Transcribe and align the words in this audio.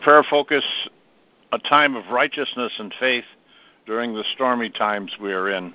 prayer 0.00 0.24
focus 0.28 0.64
a 1.52 1.58
time 1.58 1.94
of 1.94 2.06
righteousness 2.10 2.72
and 2.78 2.94
faith 2.98 3.24
during 3.86 4.14
the 4.14 4.24
stormy 4.34 4.70
times 4.70 5.12
we 5.20 5.32
are 5.32 5.50
in. 5.50 5.74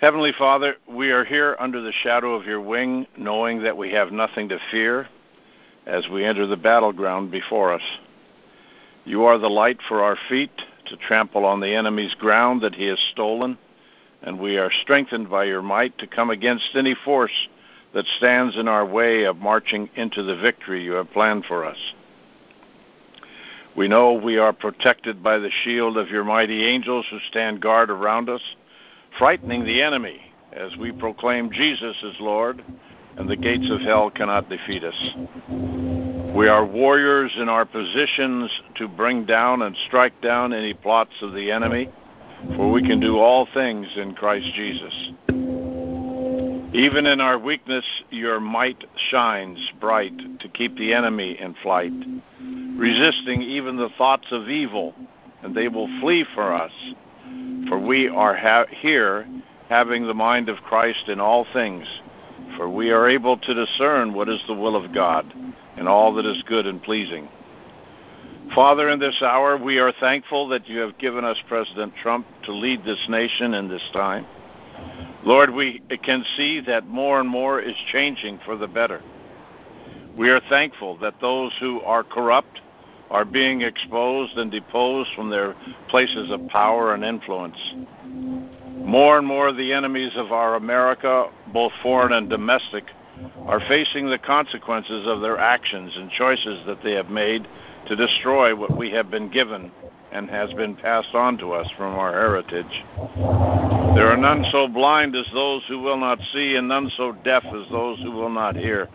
Heavenly 0.00 0.32
Father, 0.36 0.76
we 0.88 1.10
are 1.10 1.24
here 1.24 1.56
under 1.60 1.80
the 1.80 1.92
shadow 2.02 2.34
of 2.34 2.46
your 2.46 2.60
wing, 2.60 3.06
knowing 3.16 3.62
that 3.62 3.76
we 3.76 3.92
have 3.92 4.12
nothing 4.12 4.48
to 4.48 4.58
fear 4.70 5.08
as 5.86 6.08
we 6.08 6.24
enter 6.24 6.46
the 6.46 6.56
battleground 6.56 7.30
before 7.30 7.72
us. 7.72 7.82
You 9.04 9.24
are 9.24 9.38
the 9.38 9.50
light 9.50 9.78
for 9.86 10.02
our 10.02 10.16
feet 10.28 10.50
to 10.86 10.96
trample 10.96 11.44
on 11.44 11.60
the 11.60 11.74
enemy's 11.74 12.14
ground 12.14 12.62
that 12.62 12.74
he 12.74 12.86
has 12.86 12.98
stolen, 13.12 13.58
and 14.22 14.40
we 14.40 14.56
are 14.56 14.70
strengthened 14.82 15.28
by 15.28 15.44
your 15.44 15.62
might 15.62 15.98
to 15.98 16.06
come 16.06 16.30
against 16.30 16.70
any 16.74 16.96
force 17.04 17.48
that 17.94 18.06
stands 18.16 18.56
in 18.56 18.68
our 18.68 18.86
way 18.86 19.24
of 19.24 19.36
marching 19.36 19.90
into 19.96 20.22
the 20.22 20.36
victory 20.36 20.82
you 20.82 20.92
have 20.92 21.10
planned 21.12 21.44
for 21.44 21.64
us. 21.64 21.78
We 23.76 23.88
know 23.88 24.12
we 24.12 24.36
are 24.36 24.52
protected 24.52 25.22
by 25.22 25.38
the 25.38 25.50
shield 25.64 25.96
of 25.96 26.10
your 26.10 26.24
mighty 26.24 26.66
angels 26.66 27.06
who 27.10 27.18
stand 27.28 27.62
guard 27.62 27.90
around 27.90 28.28
us, 28.28 28.42
frightening 29.18 29.64
the 29.64 29.80
enemy 29.80 30.20
as 30.52 30.76
we 30.76 30.92
proclaim 30.92 31.50
Jesus 31.50 31.96
is 32.02 32.16
Lord, 32.20 32.62
and 33.16 33.28
the 33.28 33.36
gates 33.36 33.70
of 33.70 33.80
hell 33.80 34.10
cannot 34.10 34.50
defeat 34.50 34.84
us. 34.84 35.14
We 36.34 36.48
are 36.48 36.64
warriors 36.64 37.32
in 37.38 37.48
our 37.48 37.64
positions 37.64 38.50
to 38.76 38.88
bring 38.88 39.24
down 39.24 39.62
and 39.62 39.74
strike 39.86 40.20
down 40.20 40.52
any 40.52 40.74
plots 40.74 41.14
of 41.22 41.32
the 41.32 41.50
enemy, 41.50 41.88
for 42.56 42.70
we 42.70 42.82
can 42.82 43.00
do 43.00 43.18
all 43.18 43.48
things 43.54 43.86
in 43.96 44.14
Christ 44.14 44.52
Jesus. 44.54 45.12
Even 46.72 47.04
in 47.04 47.20
our 47.20 47.38
weakness, 47.38 47.84
your 48.08 48.40
might 48.40 48.82
shines 49.10 49.58
bright 49.78 50.16
to 50.40 50.48
keep 50.48 50.74
the 50.76 50.94
enemy 50.94 51.38
in 51.38 51.54
flight, 51.62 51.92
resisting 52.76 53.42
even 53.42 53.76
the 53.76 53.90
thoughts 53.98 54.28
of 54.30 54.48
evil, 54.48 54.94
and 55.42 55.54
they 55.54 55.68
will 55.68 55.88
flee 56.00 56.24
for 56.34 56.50
us. 56.50 56.72
For 57.68 57.78
we 57.78 58.08
are 58.08 58.34
ha- 58.34 58.64
here 58.70 59.28
having 59.68 60.06
the 60.06 60.14
mind 60.14 60.48
of 60.48 60.62
Christ 60.62 61.08
in 61.08 61.20
all 61.20 61.46
things, 61.52 61.86
for 62.56 62.70
we 62.70 62.90
are 62.90 63.06
able 63.06 63.36
to 63.36 63.54
discern 63.54 64.14
what 64.14 64.30
is 64.30 64.40
the 64.46 64.54
will 64.54 64.74
of 64.74 64.94
God 64.94 65.30
and 65.76 65.86
all 65.86 66.14
that 66.14 66.26
is 66.26 66.42
good 66.46 66.66
and 66.66 66.82
pleasing. 66.82 67.28
Father, 68.54 68.88
in 68.88 68.98
this 68.98 69.20
hour, 69.22 69.58
we 69.58 69.78
are 69.78 69.92
thankful 70.00 70.48
that 70.48 70.68
you 70.68 70.78
have 70.78 70.98
given 70.98 71.24
us 71.24 71.36
President 71.48 71.92
Trump 72.02 72.26
to 72.44 72.52
lead 72.52 72.82
this 72.82 73.06
nation 73.08 73.52
in 73.54 73.68
this 73.68 73.86
time. 73.92 74.26
Lord, 75.24 75.54
we 75.54 75.80
can 76.02 76.24
see 76.36 76.60
that 76.66 76.86
more 76.86 77.20
and 77.20 77.28
more 77.28 77.60
is 77.60 77.76
changing 77.92 78.40
for 78.44 78.56
the 78.56 78.66
better. 78.66 79.00
We 80.16 80.30
are 80.30 80.40
thankful 80.48 80.98
that 80.98 81.20
those 81.20 81.52
who 81.60 81.80
are 81.82 82.02
corrupt 82.02 82.60
are 83.10 83.24
being 83.24 83.62
exposed 83.62 84.36
and 84.36 84.50
deposed 84.50 85.10
from 85.14 85.30
their 85.30 85.54
places 85.88 86.30
of 86.30 86.48
power 86.48 86.94
and 86.94 87.04
influence. 87.04 87.56
More 88.84 89.18
and 89.18 89.26
more 89.26 89.52
the 89.52 89.72
enemies 89.72 90.12
of 90.16 90.32
our 90.32 90.56
America, 90.56 91.30
both 91.52 91.72
foreign 91.82 92.12
and 92.12 92.28
domestic, 92.28 92.84
are 93.46 93.60
facing 93.60 94.10
the 94.10 94.18
consequences 94.18 95.06
of 95.06 95.20
their 95.20 95.38
actions 95.38 95.92
and 95.96 96.10
choices 96.10 96.66
that 96.66 96.82
they 96.82 96.92
have 96.92 97.10
made 97.10 97.46
to 97.86 97.96
destroy 97.96 98.56
what 98.56 98.76
we 98.76 98.90
have 98.90 99.10
been 99.10 99.30
given 99.30 99.70
and 100.12 100.28
has 100.28 100.52
been 100.54 100.76
passed 100.76 101.14
on 101.14 101.38
to 101.38 101.52
us 101.52 101.68
from 101.76 101.94
our 101.94 102.12
heritage. 102.12 102.84
There 103.94 104.08
are 104.08 104.16
none 104.16 104.44
so 104.52 104.68
blind 104.68 105.16
as 105.16 105.26
those 105.32 105.62
who 105.68 105.80
will 105.80 105.98
not 105.98 106.18
see, 106.32 106.56
and 106.56 106.68
none 106.68 106.90
so 106.96 107.12
deaf 107.24 107.44
as 107.44 107.68
those 107.70 108.00
who 108.00 108.12
will 108.12 108.30
not 108.30 108.56
hear. 108.56 108.88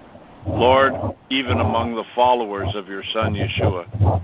Lord, 0.45 0.93
even 1.29 1.59
among 1.59 1.95
the 1.95 2.05
followers 2.15 2.69
of 2.75 2.87
your 2.87 3.03
Son 3.13 3.33
Yeshua. 3.33 4.23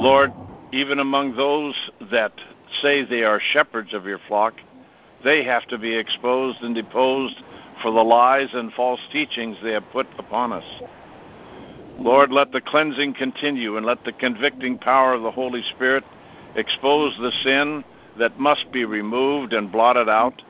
Lord, 0.00 0.32
even 0.72 0.98
among 0.98 1.36
those 1.36 1.74
that 2.10 2.32
say 2.82 3.04
they 3.04 3.22
are 3.22 3.40
shepherds 3.52 3.94
of 3.94 4.04
your 4.04 4.20
flock, 4.28 4.54
they 5.22 5.44
have 5.44 5.66
to 5.68 5.78
be 5.78 5.96
exposed 5.96 6.60
and 6.62 6.74
deposed 6.74 7.36
for 7.82 7.90
the 7.90 8.02
lies 8.02 8.48
and 8.52 8.72
false 8.72 9.00
teachings 9.12 9.56
they 9.62 9.72
have 9.72 9.88
put 9.92 10.06
upon 10.18 10.52
us. 10.52 10.64
Lord, 12.04 12.30
let 12.30 12.52
the 12.52 12.60
cleansing 12.60 13.14
continue 13.14 13.78
and 13.78 13.86
let 13.86 14.04
the 14.04 14.12
convicting 14.12 14.76
power 14.76 15.14
of 15.14 15.22
the 15.22 15.30
Holy 15.30 15.62
Spirit 15.74 16.04
expose 16.54 17.16
the 17.16 17.32
sin 17.42 17.82
that 18.18 18.38
must 18.38 18.70
be 18.72 18.84
removed 18.84 19.54
and 19.54 19.72
blotted 19.72 20.10
out 20.10 20.42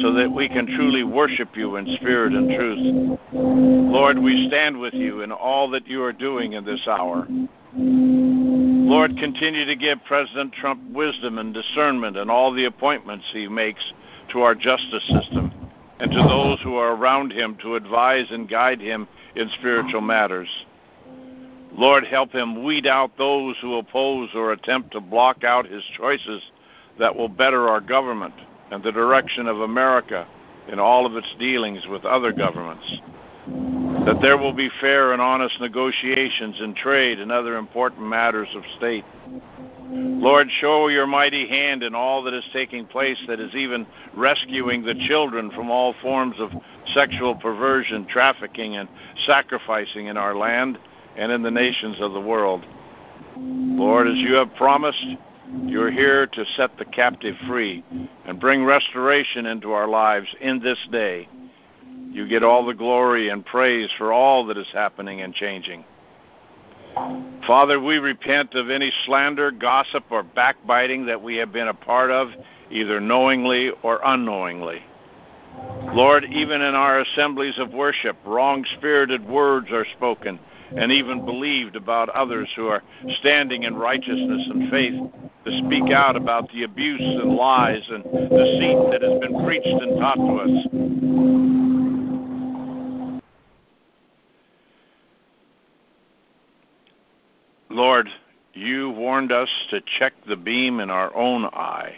so 0.00 0.12
that 0.14 0.30
we 0.30 0.48
can 0.48 0.66
truly 0.66 1.02
worship 1.02 1.56
you 1.56 1.74
in 1.74 1.96
spirit 1.96 2.32
and 2.32 2.48
truth. 2.48 3.18
Lord, 3.32 4.20
we 4.20 4.46
stand 4.46 4.78
with 4.78 4.94
you 4.94 5.22
in 5.22 5.32
all 5.32 5.68
that 5.70 5.88
you 5.88 6.00
are 6.04 6.12
doing 6.12 6.52
in 6.52 6.64
this 6.64 6.86
hour. 6.86 7.26
Lord, 7.74 9.16
continue 9.16 9.64
to 9.66 9.74
give 9.74 9.98
President 10.06 10.52
Trump 10.52 10.80
wisdom 10.92 11.38
and 11.38 11.52
discernment 11.52 12.16
in 12.18 12.30
all 12.30 12.54
the 12.54 12.66
appointments 12.66 13.24
he 13.32 13.48
makes 13.48 13.82
to 14.30 14.42
our 14.42 14.54
justice 14.54 15.08
system 15.08 15.52
and 15.98 16.12
to 16.12 16.22
those 16.28 16.60
who 16.62 16.76
are 16.76 16.94
around 16.94 17.32
him 17.32 17.58
to 17.62 17.74
advise 17.74 18.26
and 18.30 18.48
guide 18.48 18.80
him 18.80 19.08
in 19.34 19.50
spiritual 19.58 20.02
matters. 20.02 20.48
Lord, 21.80 22.06
help 22.06 22.30
him 22.30 22.62
weed 22.62 22.86
out 22.86 23.16
those 23.16 23.56
who 23.62 23.78
oppose 23.78 24.28
or 24.34 24.52
attempt 24.52 24.90
to 24.92 25.00
block 25.00 25.44
out 25.44 25.64
his 25.64 25.82
choices 25.96 26.42
that 26.98 27.16
will 27.16 27.30
better 27.30 27.70
our 27.70 27.80
government 27.80 28.34
and 28.70 28.82
the 28.82 28.92
direction 28.92 29.46
of 29.46 29.62
America 29.62 30.28
in 30.68 30.78
all 30.78 31.06
of 31.06 31.16
its 31.16 31.34
dealings 31.38 31.86
with 31.88 32.04
other 32.04 32.32
governments. 32.32 32.84
That 34.04 34.18
there 34.20 34.36
will 34.36 34.52
be 34.52 34.68
fair 34.78 35.14
and 35.14 35.22
honest 35.22 35.58
negotiations 35.58 36.60
in 36.60 36.74
trade 36.74 37.18
and 37.18 37.32
other 37.32 37.56
important 37.56 38.06
matters 38.06 38.48
of 38.54 38.62
state. 38.76 39.06
Lord, 39.88 40.48
show 40.60 40.88
your 40.88 41.06
mighty 41.06 41.48
hand 41.48 41.82
in 41.82 41.94
all 41.94 42.22
that 42.24 42.34
is 42.34 42.44
taking 42.52 42.84
place 42.84 43.18
that 43.26 43.40
is 43.40 43.54
even 43.54 43.86
rescuing 44.14 44.82
the 44.84 45.06
children 45.08 45.50
from 45.52 45.70
all 45.70 45.94
forms 46.02 46.36
of 46.40 46.50
sexual 46.92 47.36
perversion, 47.36 48.06
trafficking, 48.06 48.76
and 48.76 48.86
sacrificing 49.24 50.08
in 50.08 50.18
our 50.18 50.36
land 50.36 50.78
and 51.16 51.32
in 51.32 51.42
the 51.42 51.50
nations 51.50 51.96
of 52.00 52.12
the 52.12 52.20
world. 52.20 52.64
Lord, 53.36 54.08
as 54.08 54.16
you 54.16 54.34
have 54.34 54.54
promised, 54.54 55.04
you're 55.64 55.90
here 55.90 56.26
to 56.26 56.44
set 56.56 56.76
the 56.78 56.84
captive 56.84 57.36
free 57.48 57.84
and 58.24 58.38
bring 58.38 58.64
restoration 58.64 59.46
into 59.46 59.72
our 59.72 59.88
lives 59.88 60.28
in 60.40 60.60
this 60.60 60.78
day. 60.92 61.28
You 62.10 62.28
get 62.28 62.42
all 62.42 62.66
the 62.66 62.74
glory 62.74 63.28
and 63.28 63.44
praise 63.44 63.88
for 63.98 64.12
all 64.12 64.46
that 64.46 64.58
is 64.58 64.66
happening 64.72 65.22
and 65.22 65.34
changing. 65.34 65.84
Father, 67.46 67.80
we 67.80 67.98
repent 67.98 68.54
of 68.54 68.68
any 68.68 68.92
slander, 69.06 69.50
gossip, 69.50 70.04
or 70.10 70.22
backbiting 70.22 71.06
that 71.06 71.22
we 71.22 71.36
have 71.36 71.52
been 71.52 71.68
a 71.68 71.74
part 71.74 72.10
of, 72.10 72.28
either 72.70 73.00
knowingly 73.00 73.70
or 73.82 74.00
unknowingly. 74.04 74.82
Lord, 75.92 76.24
even 76.24 76.60
in 76.60 76.74
our 76.74 77.00
assemblies 77.00 77.58
of 77.58 77.72
worship, 77.72 78.16
wrong 78.24 78.64
spirited 78.76 79.26
words 79.26 79.68
are 79.70 79.86
spoken 79.96 80.38
and 80.76 80.92
even 80.92 81.24
believed 81.24 81.76
about 81.76 82.08
others 82.10 82.48
who 82.56 82.68
are 82.68 82.82
standing 83.20 83.64
in 83.64 83.76
righteousness 83.76 84.48
and 84.50 84.70
faith 84.70 84.94
to 85.44 85.58
speak 85.66 85.90
out 85.92 86.16
about 86.16 86.50
the 86.52 86.64
abuse 86.64 87.00
and 87.00 87.34
lies 87.34 87.82
and 87.88 88.04
deceit 88.04 88.78
that 88.90 89.02
has 89.02 89.18
been 89.20 89.44
preached 89.44 89.66
and 89.66 89.98
taught 89.98 90.16
to 90.16 90.36
us. 90.36 90.66
Lord, 97.70 98.08
you 98.52 98.90
warned 98.90 99.32
us 99.32 99.48
to 99.70 99.80
check 99.98 100.12
the 100.28 100.36
beam 100.36 100.80
in 100.80 100.90
our 100.90 101.14
own 101.14 101.46
eye 101.46 101.96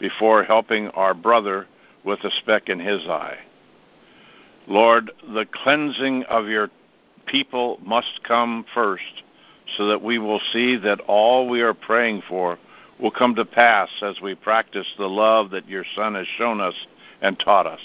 before 0.00 0.44
helping 0.44 0.88
our 0.90 1.12
brother 1.12 1.66
with 2.04 2.20
a 2.24 2.30
speck 2.40 2.68
in 2.68 2.78
his 2.78 3.06
eye. 3.08 3.36
Lord, 4.66 5.10
the 5.34 5.46
cleansing 5.50 6.24
of 6.24 6.46
your 6.46 6.70
people 7.28 7.78
must 7.84 8.20
come 8.26 8.64
first 8.74 9.22
so 9.76 9.86
that 9.88 10.02
we 10.02 10.18
will 10.18 10.40
see 10.52 10.76
that 10.76 11.00
all 11.06 11.48
we 11.48 11.60
are 11.60 11.74
praying 11.74 12.22
for 12.28 12.58
will 13.00 13.10
come 13.10 13.34
to 13.34 13.44
pass 13.44 13.88
as 14.02 14.20
we 14.20 14.34
practice 14.34 14.86
the 14.98 15.06
love 15.06 15.50
that 15.50 15.68
your 15.68 15.84
Son 15.94 16.14
has 16.14 16.26
shown 16.36 16.60
us 16.60 16.74
and 17.20 17.38
taught 17.38 17.66
us. 17.66 17.80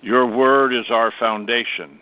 Your 0.00 0.26
word 0.26 0.72
is 0.72 0.86
our 0.90 1.12
foundation, 1.18 2.00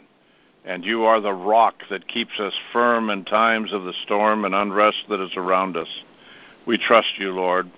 and 0.65 0.85
you 0.85 1.05
are 1.05 1.21
the 1.21 1.33
rock 1.33 1.83
that 1.91 2.07
keeps 2.07 2.39
us 2.39 2.53
firm 2.73 3.11
in 3.11 3.25
times 3.25 3.73
of 3.73 3.83
the 3.83 3.95
storm 4.05 4.45
and 4.45 4.55
unrest 4.55 5.05
that 5.09 5.21
is 5.21 5.37
around 5.37 5.77
us. 5.77 5.89
We 6.67 6.79
trust 6.79 7.19
you, 7.19 7.33
Lord. 7.33 7.71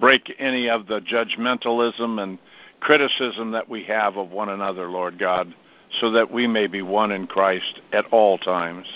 Break 0.00 0.34
any 0.38 0.70
of 0.70 0.86
the 0.86 1.00
judgmentalism 1.00 2.22
and 2.22 2.38
criticism 2.80 3.50
that 3.52 3.68
we 3.68 3.84
have 3.84 4.16
of 4.16 4.30
one 4.30 4.48
another, 4.48 4.88
Lord 4.88 5.18
God, 5.18 5.54
so 6.00 6.10
that 6.12 6.30
we 6.30 6.46
may 6.46 6.66
be 6.66 6.82
one 6.82 7.12
in 7.12 7.26
Christ 7.26 7.80
at 7.92 8.06
all 8.06 8.38
times. 8.38 8.86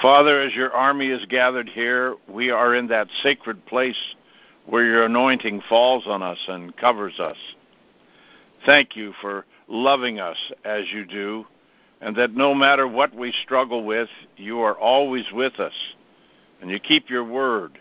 Father, 0.00 0.40
as 0.40 0.54
your 0.54 0.72
army 0.72 1.08
is 1.08 1.24
gathered 1.26 1.68
here, 1.68 2.16
we 2.28 2.50
are 2.50 2.74
in 2.74 2.88
that 2.88 3.08
sacred 3.22 3.64
place 3.66 4.14
where 4.66 4.84
your 4.84 5.04
anointing 5.04 5.62
falls 5.68 6.04
on 6.06 6.22
us 6.22 6.38
and 6.48 6.76
covers 6.76 7.18
us. 7.18 7.36
Thank 8.64 8.96
you 8.96 9.12
for 9.20 9.44
loving 9.68 10.20
us 10.20 10.36
as 10.64 10.84
you 10.92 11.04
do 11.04 11.46
and 12.00 12.16
that 12.16 12.34
no 12.34 12.54
matter 12.54 12.88
what 12.88 13.14
we 13.14 13.32
struggle 13.42 13.84
with, 13.84 14.08
you 14.36 14.60
are 14.60 14.78
always 14.78 15.24
with 15.32 15.60
us, 15.60 15.74
and 16.60 16.70
you 16.70 16.78
keep 16.78 17.10
your 17.10 17.24
word 17.24 17.78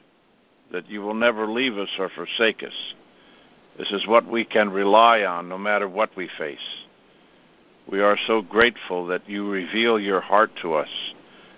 that 0.72 0.90
you 0.90 1.02
will 1.02 1.14
never 1.14 1.48
leave 1.48 1.78
us 1.78 1.90
or 1.98 2.10
forsake 2.10 2.62
us. 2.64 2.74
This 3.78 3.92
is 3.92 4.06
what 4.08 4.28
we 4.28 4.44
can 4.44 4.70
rely 4.70 5.24
on 5.24 5.48
no 5.48 5.58
matter 5.58 5.88
what 5.88 6.16
we 6.16 6.30
face. 6.38 6.58
We 7.92 8.02
are 8.02 8.18
so 8.28 8.44
grateful 8.44 9.08
that 9.08 9.28
you 9.28 9.50
reveal 9.50 10.00
your 10.00 10.22
heart 10.22 10.52
to 10.62 10.74
us 10.74 10.90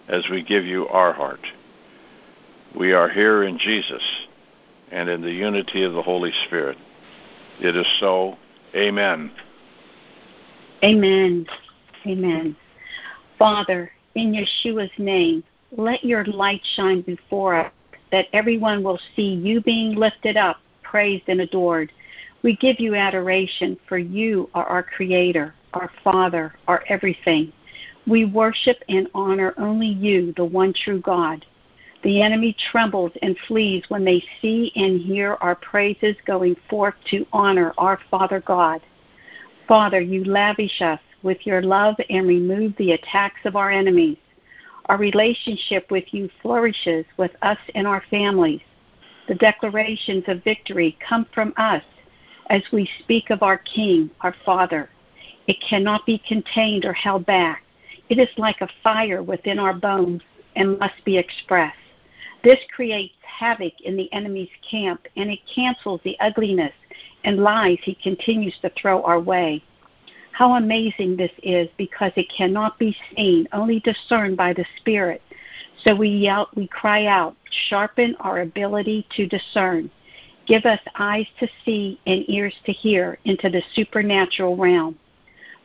as 0.08 0.24
we 0.32 0.44
give 0.44 0.64
you 0.64 0.88
our 0.88 1.12
heart. 1.12 1.42
We 2.74 2.94
are 2.94 3.10
here 3.10 3.44
in 3.44 3.58
Jesus 3.58 4.02
and 4.92 5.10
in 5.10 5.22
the 5.22 5.32
unity 5.32 5.84
of 5.84 5.94
the 5.94 6.02
Holy 6.02 6.32
Spirit. 6.46 6.78
It 7.60 7.76
is 7.76 7.86
so. 8.00 8.38
Amen. 8.74 9.32
Amen. 10.84 11.46
Amen. 12.08 12.56
Father, 13.38 13.92
in 14.16 14.32
Yeshua's 14.32 14.92
name, 14.98 15.44
let 15.76 16.04
your 16.04 16.24
light 16.26 16.62
shine 16.76 17.02
before 17.02 17.56
us 17.56 17.72
that 18.14 18.28
everyone 18.32 18.84
will 18.84 19.00
see 19.16 19.34
you 19.34 19.60
being 19.62 19.96
lifted 19.96 20.38
up, 20.38 20.58
praised, 20.82 21.26
and 21.28 21.42
adored. 21.42 21.92
We 22.42 22.56
give 22.56 22.80
you 22.80 22.96
adoration, 22.96 23.78
for 23.90 23.98
you 23.98 24.50
are 24.54 24.66
our 24.66 24.84
Creator, 24.84 25.54
our 25.74 25.92
Father, 26.04 26.54
our 26.68 26.84
everything. 26.88 27.52
We 28.08 28.26
worship 28.26 28.78
and 28.90 29.08
honor 29.14 29.54
only 29.58 29.88
you, 29.88 30.34
the 30.34 30.46
one 30.46 30.74
true 30.74 31.00
God. 31.00 31.46
The 32.04 32.22
enemy 32.22 32.56
trembles 32.72 33.12
and 33.22 33.38
flees 33.48 33.84
when 33.90 34.04
they 34.04 34.24
see 34.42 34.72
and 34.76 35.00
hear 35.00 35.38
our 35.40 35.56
praises 35.56 36.16
going 36.26 36.56
forth 36.70 36.96
to 37.12 37.28
honor 37.32 37.74
our 37.78 38.00
Father 38.10 38.40
God. 38.40 38.82
Father, 39.68 40.02
you 40.02 40.24
lavish 40.24 40.82
us 40.82 41.00
with 41.22 41.46
your 41.46 41.62
love 41.62 41.96
and 42.10 42.28
remove 42.28 42.76
the 42.78 42.94
attacks 42.94 43.40
of 43.46 43.56
our 43.56 43.70
enemies. 43.70 44.18
Our 44.88 44.98
relationship 44.98 45.92
with 45.92 46.12
you 46.12 46.30
flourishes 46.42 47.06
with 47.18 47.32
us 47.44 47.60
and 47.76 47.86
our 47.86 48.04
families. 48.10 48.62
The 49.28 49.36
declarations 49.36 50.24
of 50.28 50.44
victory 50.44 50.98
come 51.08 51.28
from 51.34 51.54
us 51.58 51.84
as 52.50 52.64
we 52.74 52.90
speak 53.00 53.30
of 53.30 53.44
our 53.44 53.60
King, 53.60 54.10
our 54.22 54.36
Father. 54.44 54.90
It 55.48 55.58
cannot 55.62 56.06
be 56.06 56.22
contained 56.28 56.86
or 56.86 56.94
held 56.94 57.26
back. 57.26 57.64
It 58.10 58.20
is 58.20 58.30
like 58.38 58.62
a 58.62 58.70
fire 58.84 59.24
within 59.24 59.60
our 59.60 59.74
bones 59.74 60.22
and 60.56 60.78
must 60.80 61.04
be 61.06 61.18
expressed. 61.18 61.78
This 62.44 62.60
creates 62.74 63.14
havoc 63.22 63.80
in 63.82 63.96
the 63.96 64.12
enemy's 64.14 64.50
camp 64.70 65.08
and 65.16 65.30
it 65.30 65.40
cancels 65.54 66.02
the 66.04 66.20
ugliness 66.20 66.74
and 67.24 67.38
lies 67.38 67.78
he 67.84 67.96
continues 67.96 68.58
to 68.62 68.72
throw 68.72 69.04
our 69.04 69.20
way. 69.20 69.64
How 70.32 70.54
amazing 70.54 71.18
this 71.18 71.32
is 71.44 71.68
because 71.78 72.12
it 72.16 72.32
cannot 72.36 72.80
be 72.80 72.96
seen, 73.16 73.48
only 73.54 73.80
discerned 73.82 74.38
by 74.38 74.54
the 74.54 74.66
Spirit. 74.78 75.22
So 75.84 75.96
we 75.96 76.10
yell, 76.10 76.50
we 76.56 76.68
cry 76.68 77.06
out, 77.06 77.36
sharpen 77.70 78.16
our 78.20 78.42
ability 78.42 79.08
to 79.18 79.28
discern. 79.28 79.92
Give 80.48 80.66
us 80.66 80.80
eyes 80.98 81.28
to 81.40 81.48
see 81.64 82.00
and 82.08 82.28
ears 82.30 82.56
to 82.66 82.72
hear 82.72 83.20
into 83.26 83.50
the 83.50 83.62
supernatural 83.74 84.58
realm. 84.58 84.98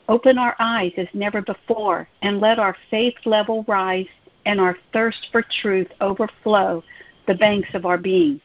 Open 0.08 0.38
our 0.38 0.54
eyes 0.58 0.92
as 0.96 1.08
never 1.14 1.42
before 1.42 2.08
and 2.22 2.40
let 2.40 2.58
our 2.58 2.76
faith 2.90 3.14
level 3.24 3.64
rise 3.66 4.06
and 4.44 4.60
our 4.60 4.76
thirst 4.92 5.28
for 5.32 5.44
truth 5.60 5.88
overflow 6.00 6.82
the 7.26 7.34
banks 7.34 7.68
of 7.74 7.84
our 7.84 7.98
being. 7.98 8.40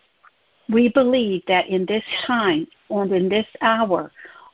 We 0.69 0.89
believe 0.89 1.43
that 1.47 1.67
in 1.67 1.85
this 1.85 2.03
time 2.25 2.67
and 2.89 3.11
in 3.11 3.29
this 3.29 3.45
hour, 3.61 4.11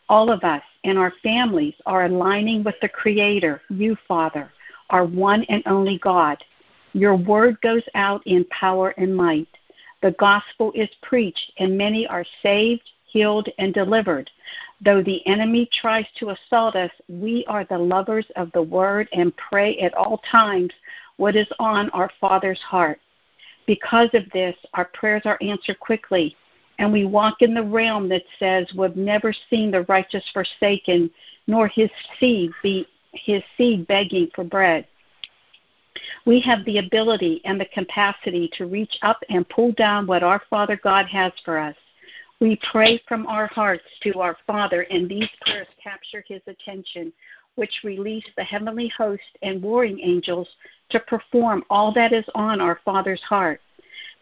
all 0.09 0.29
of 0.29 0.43
us 0.43 0.63
and 0.83 0.97
our 0.97 1.13
families 1.23 1.75
are 1.85 2.05
aligning 2.05 2.63
with 2.63 2.75
the 2.81 2.89
Creator, 2.89 3.61
you, 3.69 3.95
Father, 4.07 4.51
our 4.89 5.05
one 5.05 5.43
and 5.43 5.63
only 5.65 5.99
God. 5.99 6.43
Your 6.93 7.15
word 7.15 7.59
goes 7.61 7.83
out 7.93 8.21
in 8.25 8.45
power 8.45 8.89
and 8.97 9.15
might. 9.15 9.49
The 10.01 10.11
gospel 10.11 10.71
is 10.73 10.89
preached, 11.01 11.51
and 11.59 11.77
many 11.77 12.07
are 12.07 12.25
saved, 12.41 12.89
healed, 13.07 13.49
and 13.57 13.73
delivered. 13.73 14.29
Though 14.83 15.01
the 15.01 15.25
enemy 15.25 15.69
tries 15.71 16.05
to 16.19 16.29
assault 16.29 16.75
us, 16.75 16.91
we 17.07 17.45
are 17.47 17.65
the 17.65 17.77
lovers 17.77 18.27
of 18.35 18.51
the 18.51 18.61
word 18.61 19.07
and 19.13 19.35
pray 19.37 19.77
at 19.79 19.93
all 19.95 20.21
times 20.29 20.71
what 21.17 21.35
is 21.35 21.47
on 21.59 21.89
our 21.91 22.11
Father's 22.21 22.61
heart. 22.61 22.99
Because 23.65 24.09
of 24.13 24.29
this, 24.31 24.55
our 24.75 24.85
prayers 24.85 25.23
are 25.25 25.37
answered 25.41 25.79
quickly, 25.79 26.35
and 26.79 26.93
we 26.93 27.05
walk 27.05 27.41
in 27.41 27.53
the 27.53 27.63
realm 27.63 28.07
that 28.09 28.23
says 28.39 28.71
we've 28.77 28.95
never 28.95 29.33
seen 29.49 29.71
the 29.71 29.81
righteous 29.83 30.23
forsaken, 30.31 31.09
nor 31.47 31.67
his 31.67 31.89
seed 32.19 32.51
be 32.61 32.87
his 33.13 33.41
seed 33.57 33.87
begging 33.87 34.29
for 34.35 34.43
bread. 34.43 34.85
We 36.25 36.39
have 36.41 36.63
the 36.65 36.77
ability 36.77 37.41
and 37.45 37.59
the 37.59 37.65
capacity 37.65 38.49
to 38.53 38.67
reach 38.67 38.97
up 39.01 39.23
and 39.29 39.47
pull 39.49 39.71
down 39.71 40.05
what 40.05 40.23
our 40.23 40.41
Father 40.49 40.79
God 40.81 41.07
has 41.07 41.31
for 41.43 41.57
us. 41.57 41.75
We 42.39 42.59
pray 42.71 43.01
from 43.07 43.25
our 43.25 43.47
hearts 43.47 43.85
to 44.03 44.19
our 44.19 44.37
Father, 44.45 44.81
and 44.83 45.09
these 45.09 45.29
prayers 45.41 45.67
capture 45.83 46.23
his 46.27 46.41
attention, 46.45 47.11
which 47.55 47.81
release 47.83 48.25
the 48.35 48.43
heavenly 48.43 48.91
host 48.95 49.23
and 49.41 49.61
warring 49.61 49.99
angels 49.99 50.47
to 50.89 50.99
perform 50.99 51.63
all 51.69 51.91
that 51.93 52.13
is 52.13 52.25
on 52.35 52.61
our 52.61 52.79
Father's 52.85 53.23
heart. 53.23 53.59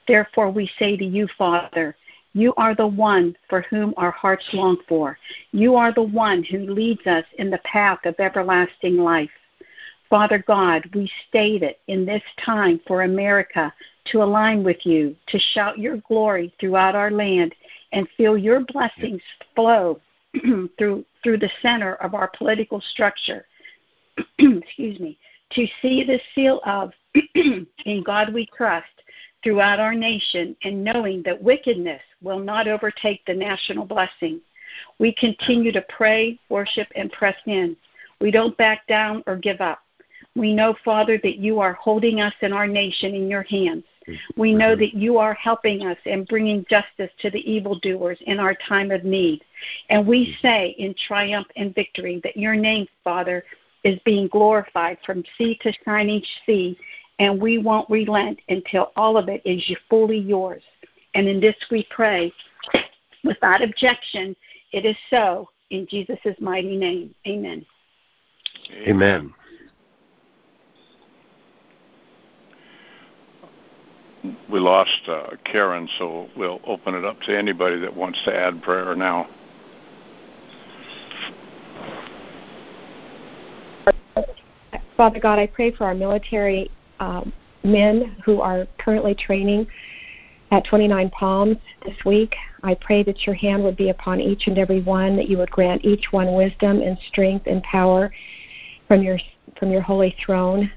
Therefore, 0.08 0.50
we 0.50 0.70
say 0.80 0.96
to 0.96 1.04
you, 1.04 1.28
Father, 1.38 1.98
you 2.34 2.54
are 2.56 2.74
the 2.74 2.88
one 2.88 3.36
for 3.50 3.62
whom 3.62 3.94
our 3.98 4.12
hearts 4.12 4.46
long 4.54 4.78
for. 4.88 5.18
You 5.52 5.76
are 5.76 5.94
the 5.94 6.04
one 6.04 6.44
who 6.44 6.60
leads 6.60 7.06
us 7.08 7.26
in 7.38 7.50
the 7.50 7.60
path 7.60 8.00
of 8.06 8.16
everlasting 8.20 8.98
life. 8.98 9.30
Father 10.10 10.44
God, 10.46 10.90
we 10.94 11.12
state 11.28 11.64
it 11.64 11.80
in 11.88 12.06
this 12.06 12.22
time 12.46 12.80
for 12.88 13.04
America 13.04 13.74
to 14.12 14.22
align 14.22 14.64
with 14.64 14.86
you, 14.86 15.16
to 15.28 15.40
shout 15.54 15.80
your 15.80 15.98
glory 16.08 16.54
throughout 16.60 16.96
our 16.96 17.10
land, 17.10 17.56
and 17.96 18.08
feel 18.18 18.38
your 18.38 18.60
blessings 18.60 19.22
flow 19.56 20.00
through 20.78 21.04
through 21.24 21.38
the 21.40 21.50
center 21.62 21.96
of 21.96 22.14
our 22.14 22.30
political 22.38 22.80
structure. 22.92 23.46
Excuse 24.38 25.00
me. 25.00 25.18
To 25.54 25.66
see 25.82 26.04
the 26.04 26.20
seal 26.36 26.62
of 26.66 26.92
in 27.36 28.04
God 28.06 28.34
we 28.34 28.48
trust 28.56 28.86
throughout 29.44 29.80
our 29.80 29.94
nation 29.94 30.56
and 30.64 30.84
knowing 30.84 31.24
that 31.24 31.42
wickedness 31.42 32.02
will 32.22 32.40
not 32.40 32.68
overtake 32.68 33.26
the 33.26 33.34
national 33.34 33.86
blessing. 33.86 34.42
We 35.00 35.14
continue 35.14 35.72
to 35.72 35.86
pray, 35.88 36.40
worship, 36.50 36.88
and 36.96 37.12
press 37.12 37.36
in. 37.46 37.78
We 38.20 38.30
don't 38.30 38.58
back 38.58 38.86
down 38.88 39.24
or 39.26 39.36
give 39.36 39.62
up. 39.62 39.80
We 40.36 40.54
know, 40.54 40.76
Father, 40.84 41.18
that 41.24 41.38
you 41.38 41.60
are 41.60 41.74
holding 41.74 42.20
us 42.20 42.34
and 42.42 42.54
our 42.54 42.68
nation 42.68 43.16
in 43.16 43.30
your 43.30 43.44
hands. 43.44 43.84
We 44.36 44.54
know 44.54 44.72
mm-hmm. 44.72 44.82
that 44.82 44.94
you 44.94 45.18
are 45.18 45.34
helping 45.34 45.86
us 45.86 45.98
and 46.06 46.28
bringing 46.28 46.66
justice 46.70 47.12
to 47.20 47.30
the 47.30 47.40
evildoers 47.52 48.18
in 48.22 48.40
our 48.40 48.56
time 48.68 48.92
of 48.92 49.04
need. 49.04 49.44
And 49.90 50.06
we 50.06 50.28
mm-hmm. 50.28 50.48
say 50.48 50.76
in 50.78 50.96
triumph 51.08 51.48
and 51.56 51.74
victory 51.74 52.22
that 52.24 52.38
your 52.38 52.56
name, 52.56 52.88
Father, 53.04 53.44
is 53.84 54.00
being 54.06 54.28
glorified 54.28 54.98
from 55.06 55.24
sea 55.38 55.58
to 55.62 55.72
shining 55.86 56.22
sea, 56.46 56.78
and 57.20 57.42
we 57.42 57.60
won't 57.60 57.90
relent 57.90 58.40
until 58.50 58.92
all 58.96 59.18
of 59.18 59.30
it 59.30 59.42
is 59.46 59.64
fully 59.90 60.18
yours. 60.18 60.64
And 61.14 61.28
in 61.28 61.40
this 61.40 61.56
we 61.72 61.88
pray 61.90 62.34
without 63.24 63.62
objection. 63.62 64.36
It 64.72 64.86
is 64.86 64.98
so 65.10 65.50
in 65.70 65.88
Jesus' 65.88 66.36
mighty 66.40 66.76
name. 66.76 67.14
Amen. 67.28 67.66
Amen. 68.88 69.34
We 74.52 74.60
lost 74.60 75.02
uh, 75.08 75.32
Karen, 75.44 75.90
so 75.98 76.28
we'll 76.36 76.62
open 76.66 76.96
it 76.96 77.06
up 77.06 77.20
to 77.22 77.38
anybody 77.38 77.80
that 77.80 77.96
wants 77.96 78.20
to 78.26 78.36
add 78.36 78.62
prayer 78.62 78.96
now. 78.96 79.28
Father 84.98 85.20
God, 85.20 85.40
I 85.40 85.48
pray 85.48 85.72
for 85.72 85.86
our 85.86 85.94
military 85.94 86.72
um, 87.00 87.34
men 87.64 88.16
who 88.24 88.42
are 88.42 88.66
currently 88.78 89.14
training 89.14 89.68
at 90.52 90.64
29 90.66 91.10
Palms 91.10 91.58
this 91.86 91.98
week. 92.06 92.36
I 92.64 92.76
pray 92.76 93.04
that 93.04 93.26
your 93.26 93.36
hand 93.36 93.64
would 93.64 93.76
be 93.76 93.90
upon 93.90 94.22
each 94.22 94.48
and 94.48 94.58
every 94.58 94.82
one, 94.82 95.18
that 95.18 95.28
you 95.28 95.38
would 95.38 95.52
grant 95.52 95.84
each 95.84 96.12
one 96.12 96.34
wisdom 96.34 96.82
and 96.82 96.98
strength 97.08 97.48
and 97.48 97.62
power 97.64 98.12
from 98.88 99.02
your 99.02 99.18
from 99.60 99.72
your 99.72 99.82
holy 99.82 100.16
throne, 100.26 100.72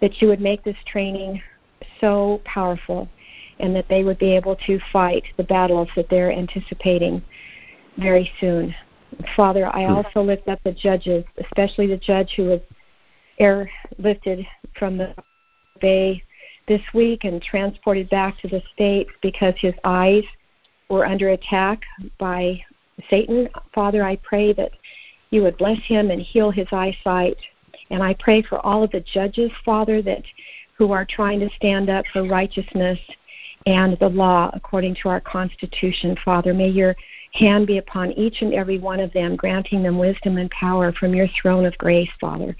that 0.00 0.20
you 0.20 0.28
would 0.28 0.40
make 0.40 0.62
this 0.62 0.76
training 0.86 1.40
so 2.00 2.40
powerful 2.44 3.08
and 3.58 3.74
that 3.76 3.88
they 3.88 4.04
would 4.04 4.18
be 4.18 4.34
able 4.34 4.56
to 4.66 4.80
fight 4.92 5.22
the 5.36 5.44
battles 5.44 5.88
that 5.94 6.08
they're 6.08 6.32
anticipating 6.32 7.22
very 7.98 8.30
soon. 8.40 8.74
Father, 9.36 9.66
I 9.74 9.86
hmm. 9.86 9.92
also 9.92 10.22
lift 10.22 10.48
up 10.48 10.60
the 10.64 10.72
judges, 10.72 11.24
especially 11.38 11.86
the 11.86 11.96
judge 11.96 12.32
who 12.36 12.44
was 12.44 12.60
airlifted 13.38 14.46
from 14.78 14.96
the 14.96 15.14
bay 15.80 16.22
this 16.68 16.82
week 16.94 17.24
and 17.24 17.42
transported 17.42 18.08
back 18.10 18.38
to 18.40 18.48
the 18.48 18.62
States 18.72 19.10
because 19.22 19.54
his 19.58 19.74
eyes 19.84 20.24
were 20.88 21.06
under 21.06 21.30
attack 21.30 21.82
by 22.18 22.60
Satan. 23.08 23.48
Father, 23.74 24.04
I 24.04 24.16
pray 24.16 24.52
that 24.52 24.72
you 25.30 25.42
would 25.42 25.56
bless 25.58 25.80
him 25.84 26.10
and 26.10 26.20
heal 26.20 26.50
his 26.50 26.68
eyesight 26.72 27.36
And 27.90 28.02
I 28.02 28.14
pray 28.14 28.42
for 28.42 28.64
all 28.64 28.84
of 28.84 28.90
the 28.92 29.00
judges, 29.00 29.50
Father, 29.64 30.00
that 30.02 30.22
who 30.80 30.92
are 30.92 31.04
trying 31.04 31.38
to 31.38 31.50
stand 31.56 31.90
up 31.90 32.06
for 32.10 32.26
righteousness 32.26 32.98
and 33.66 33.98
the 33.98 34.08
law 34.08 34.50
according 34.54 34.94
to 34.94 35.10
our 35.10 35.20
Constitution, 35.20 36.16
Father. 36.24 36.54
May 36.54 36.70
your 36.70 36.96
hand 37.34 37.66
be 37.66 37.76
upon 37.76 38.12
each 38.12 38.40
and 38.40 38.54
every 38.54 38.78
one 38.78 38.98
of 38.98 39.12
them, 39.12 39.36
granting 39.36 39.82
them 39.82 39.98
wisdom 39.98 40.38
and 40.38 40.50
power 40.50 40.90
from 40.90 41.14
your 41.14 41.28
throne 41.38 41.66
of 41.66 41.76
grace, 41.76 42.08
Father. 42.18 42.56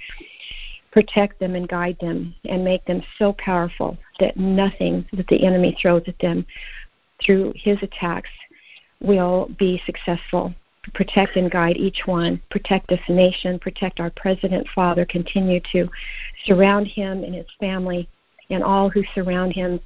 Protect 0.91 1.39
them 1.39 1.55
and 1.55 1.67
guide 1.67 1.97
them 1.99 2.35
and 2.47 2.63
make 2.63 2.85
them 2.85 3.01
so 3.17 3.33
powerful 3.39 3.97
that 4.19 4.37
nothing 4.37 5.03
that 5.13 5.25
the 5.25 5.43
enemy 5.43 5.75
throws 5.81 6.03
at 6.05 6.19
them 6.19 6.45
through 7.25 7.53
his 7.55 7.79
attacks 7.81 8.29
will 8.99 9.49
be 9.57 9.81
successful. 9.83 10.53
Protect 10.93 11.35
and 11.35 11.51
guide 11.51 11.77
each 11.77 12.01
one. 12.05 12.41
Protect 12.49 12.87
this 12.87 13.01
nation. 13.07 13.59
Protect 13.59 13.99
our 13.99 14.09
president, 14.11 14.67
Father. 14.73 15.05
Continue 15.05 15.61
to 15.71 15.87
surround 16.45 16.87
him 16.87 17.23
and 17.23 17.35
his 17.35 17.45
family 17.59 18.09
and 18.49 18.63
all 18.63 18.89
who 18.89 19.03
surround 19.13 19.53
him 19.53 19.79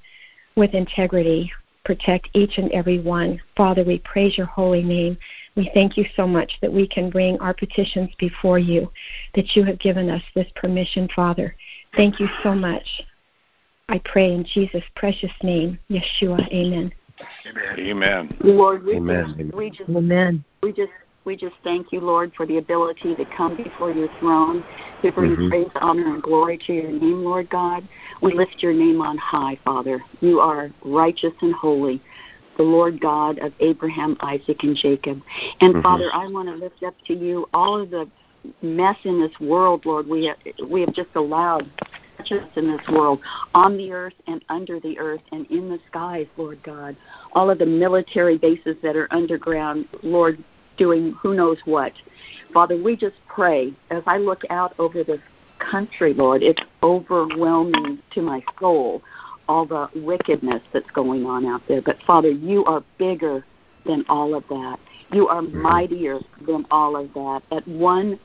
with 0.56 0.74
integrity. 0.74 1.52
Protect 1.84 2.30
each 2.34 2.58
and 2.58 2.72
every 2.72 3.00
one. 3.00 3.40
Father, 3.56 3.84
we 3.84 4.00
praise 4.00 4.38
your 4.38 4.48
holy 4.48 4.82
name. 4.82 5.18
We 5.56 5.70
thank 5.74 5.98
you 5.98 6.06
so 6.16 6.26
much 6.26 6.54
that 6.62 6.74
we 6.74 6.88
can 6.88 7.10
bring 7.10 7.38
our 7.40 7.54
petitions 7.54 8.10
before 8.18 8.58
you, 8.58 8.92
that 9.36 9.56
you 9.56 9.64
have 9.66 9.80
given 9.80 10.10
us 10.10 10.24
this 10.34 10.48
permission, 10.56 11.08
Father. 11.16 11.56
Thank 11.96 12.20
you 12.20 12.28
so 12.42 12.56
much. 12.56 13.04
I 13.88 14.02
pray 14.04 14.34
in 14.34 14.44
Jesus' 14.46 14.84
precious 14.96 15.32
name, 15.44 15.78
Yeshua. 15.92 16.52
Amen. 16.52 16.92
Amen. 17.78 18.36
Lord, 18.42 18.84
we 18.84 18.96
Amen. 18.96 19.36
just, 19.38 19.56
we 19.56 19.70
just, 19.70 19.90
Amen. 19.90 20.44
we 20.64 20.74
just, 20.74 20.92
we 21.26 21.36
just 21.36 21.56
thank 21.64 21.92
you, 21.92 22.00
Lord, 22.00 22.32
for 22.36 22.46
the 22.46 22.58
ability 22.58 23.16
to 23.16 23.26
come 23.26 23.56
before 23.56 23.92
your 23.92 24.10
throne 24.20 24.64
to 25.02 25.12
bring 25.12 25.36
Mhm. 25.36 25.50
praise, 25.50 25.72
honor, 25.76 26.14
and 26.14 26.22
glory 26.22 26.58
to 26.60 26.74
your 26.74 26.92
name, 26.92 27.24
Lord 27.24 27.50
God. 27.50 27.88
We 28.22 28.34
lift 28.34 28.62
your 28.62 28.74
name 28.74 29.02
on 29.02 29.18
high, 29.18 29.58
Father. 29.64 30.04
You 30.22 30.40
are 30.40 30.72
righteous 30.84 31.34
and 31.42 31.54
holy, 31.54 32.02
the 32.58 32.64
Lord 32.64 33.00
God 33.00 33.40
of 33.40 33.54
Abraham, 33.60 34.18
Isaac, 34.22 34.64
and 34.64 34.76
Jacob. 34.76 35.22
And 35.62 35.76
Mhm. 35.76 35.84
Father, 35.84 36.10
I 36.14 36.28
want 36.28 36.50
to 36.50 36.56
lift 36.56 36.84
up 36.84 36.96
to 37.08 37.14
you 37.14 37.50
all 37.54 37.80
of 37.80 37.90
the 37.90 38.10
mess 38.62 38.98
in 39.04 39.20
this 39.20 39.38
world, 39.40 39.86
Lord. 39.86 40.08
We 40.08 40.26
have, 40.26 40.38
we 40.68 40.82
have 40.82 40.94
just 40.94 41.10
allowed 41.16 41.70
just 41.80 42.05
in 42.56 42.72
this 42.72 42.88
world, 42.92 43.20
on 43.54 43.78
the 43.78 43.92
earth 43.92 44.14
and 44.28 44.44
under 44.50 44.80
the 44.80 44.98
earth 45.00 45.22
and 45.32 45.46
in 45.48 45.70
the 45.70 45.80
skies, 45.90 46.28
Lord 46.38 46.62
God. 46.64 46.96
All 47.34 47.50
of 47.50 47.60
the 47.60 47.66
military 47.66 48.38
bases 48.38 48.76
that 48.84 48.96
are 48.96 49.08
underground, 49.12 49.88
Lord, 50.04 50.44
doing 50.78 51.14
who 51.22 51.34
knows 51.34 51.58
what. 51.66 51.94
Father, 52.54 52.82
we 52.82 52.96
just 52.96 53.16
pray 53.28 53.74
as 53.92 54.04
I 54.06 54.18
look 54.18 54.44
out 54.50 54.74
over 54.80 55.04
this 55.04 55.22
country, 55.60 56.14
Lord, 56.14 56.44
it's 56.44 56.62
overwhelming 56.84 58.00
to 58.14 58.22
my 58.22 58.44
soul, 58.60 59.02
all 59.48 59.66
the 59.66 59.88
wickedness 59.96 60.62
that's 60.74 60.90
going 60.92 61.26
on 61.26 61.46
out 61.46 61.62
there. 61.68 61.82
But 61.82 61.98
Father, 62.06 62.30
you 62.30 62.66
are 62.66 62.84
bigger 62.98 63.46
than 63.86 64.06
all 64.10 64.36
of 64.36 64.44
that. 64.50 64.78
You 65.12 65.28
are 65.28 65.42
mm-hmm. 65.42 65.62
mightier 65.62 66.20
than 66.46 66.66
all 66.72 66.96
of 66.96 67.14
that. 67.14 67.42
At 67.52 67.68
one 67.68 68.20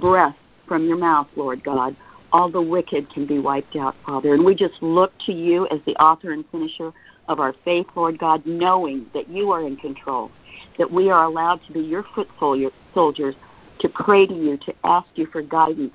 breath 0.00 0.36
from 0.66 0.86
your 0.86 0.98
mouth, 0.98 1.28
Lord 1.36 1.62
God, 1.62 1.96
all 2.34 2.50
the 2.50 2.60
wicked 2.60 3.08
can 3.10 3.26
be 3.26 3.38
wiped 3.38 3.76
out, 3.76 3.94
Father. 4.04 4.34
And 4.34 4.44
we 4.44 4.56
just 4.56 4.82
look 4.82 5.12
to 5.24 5.32
you 5.32 5.68
as 5.68 5.78
the 5.86 5.94
author 6.02 6.32
and 6.32 6.44
finisher 6.50 6.92
of 7.28 7.38
our 7.38 7.54
faith, 7.64 7.86
Lord 7.94 8.18
God, 8.18 8.44
knowing 8.44 9.06
that 9.14 9.28
you 9.28 9.52
are 9.52 9.64
in 9.64 9.76
control, 9.76 10.32
that 10.76 10.90
we 10.90 11.10
are 11.10 11.24
allowed 11.24 11.60
to 11.68 11.72
be 11.72 11.78
your 11.78 12.04
foot 12.12 12.28
soldiers, 12.92 13.34
to 13.78 13.88
pray 13.88 14.26
to 14.26 14.34
you, 14.34 14.56
to 14.66 14.74
ask 14.82 15.06
you 15.14 15.26
for 15.26 15.42
guidance, 15.42 15.92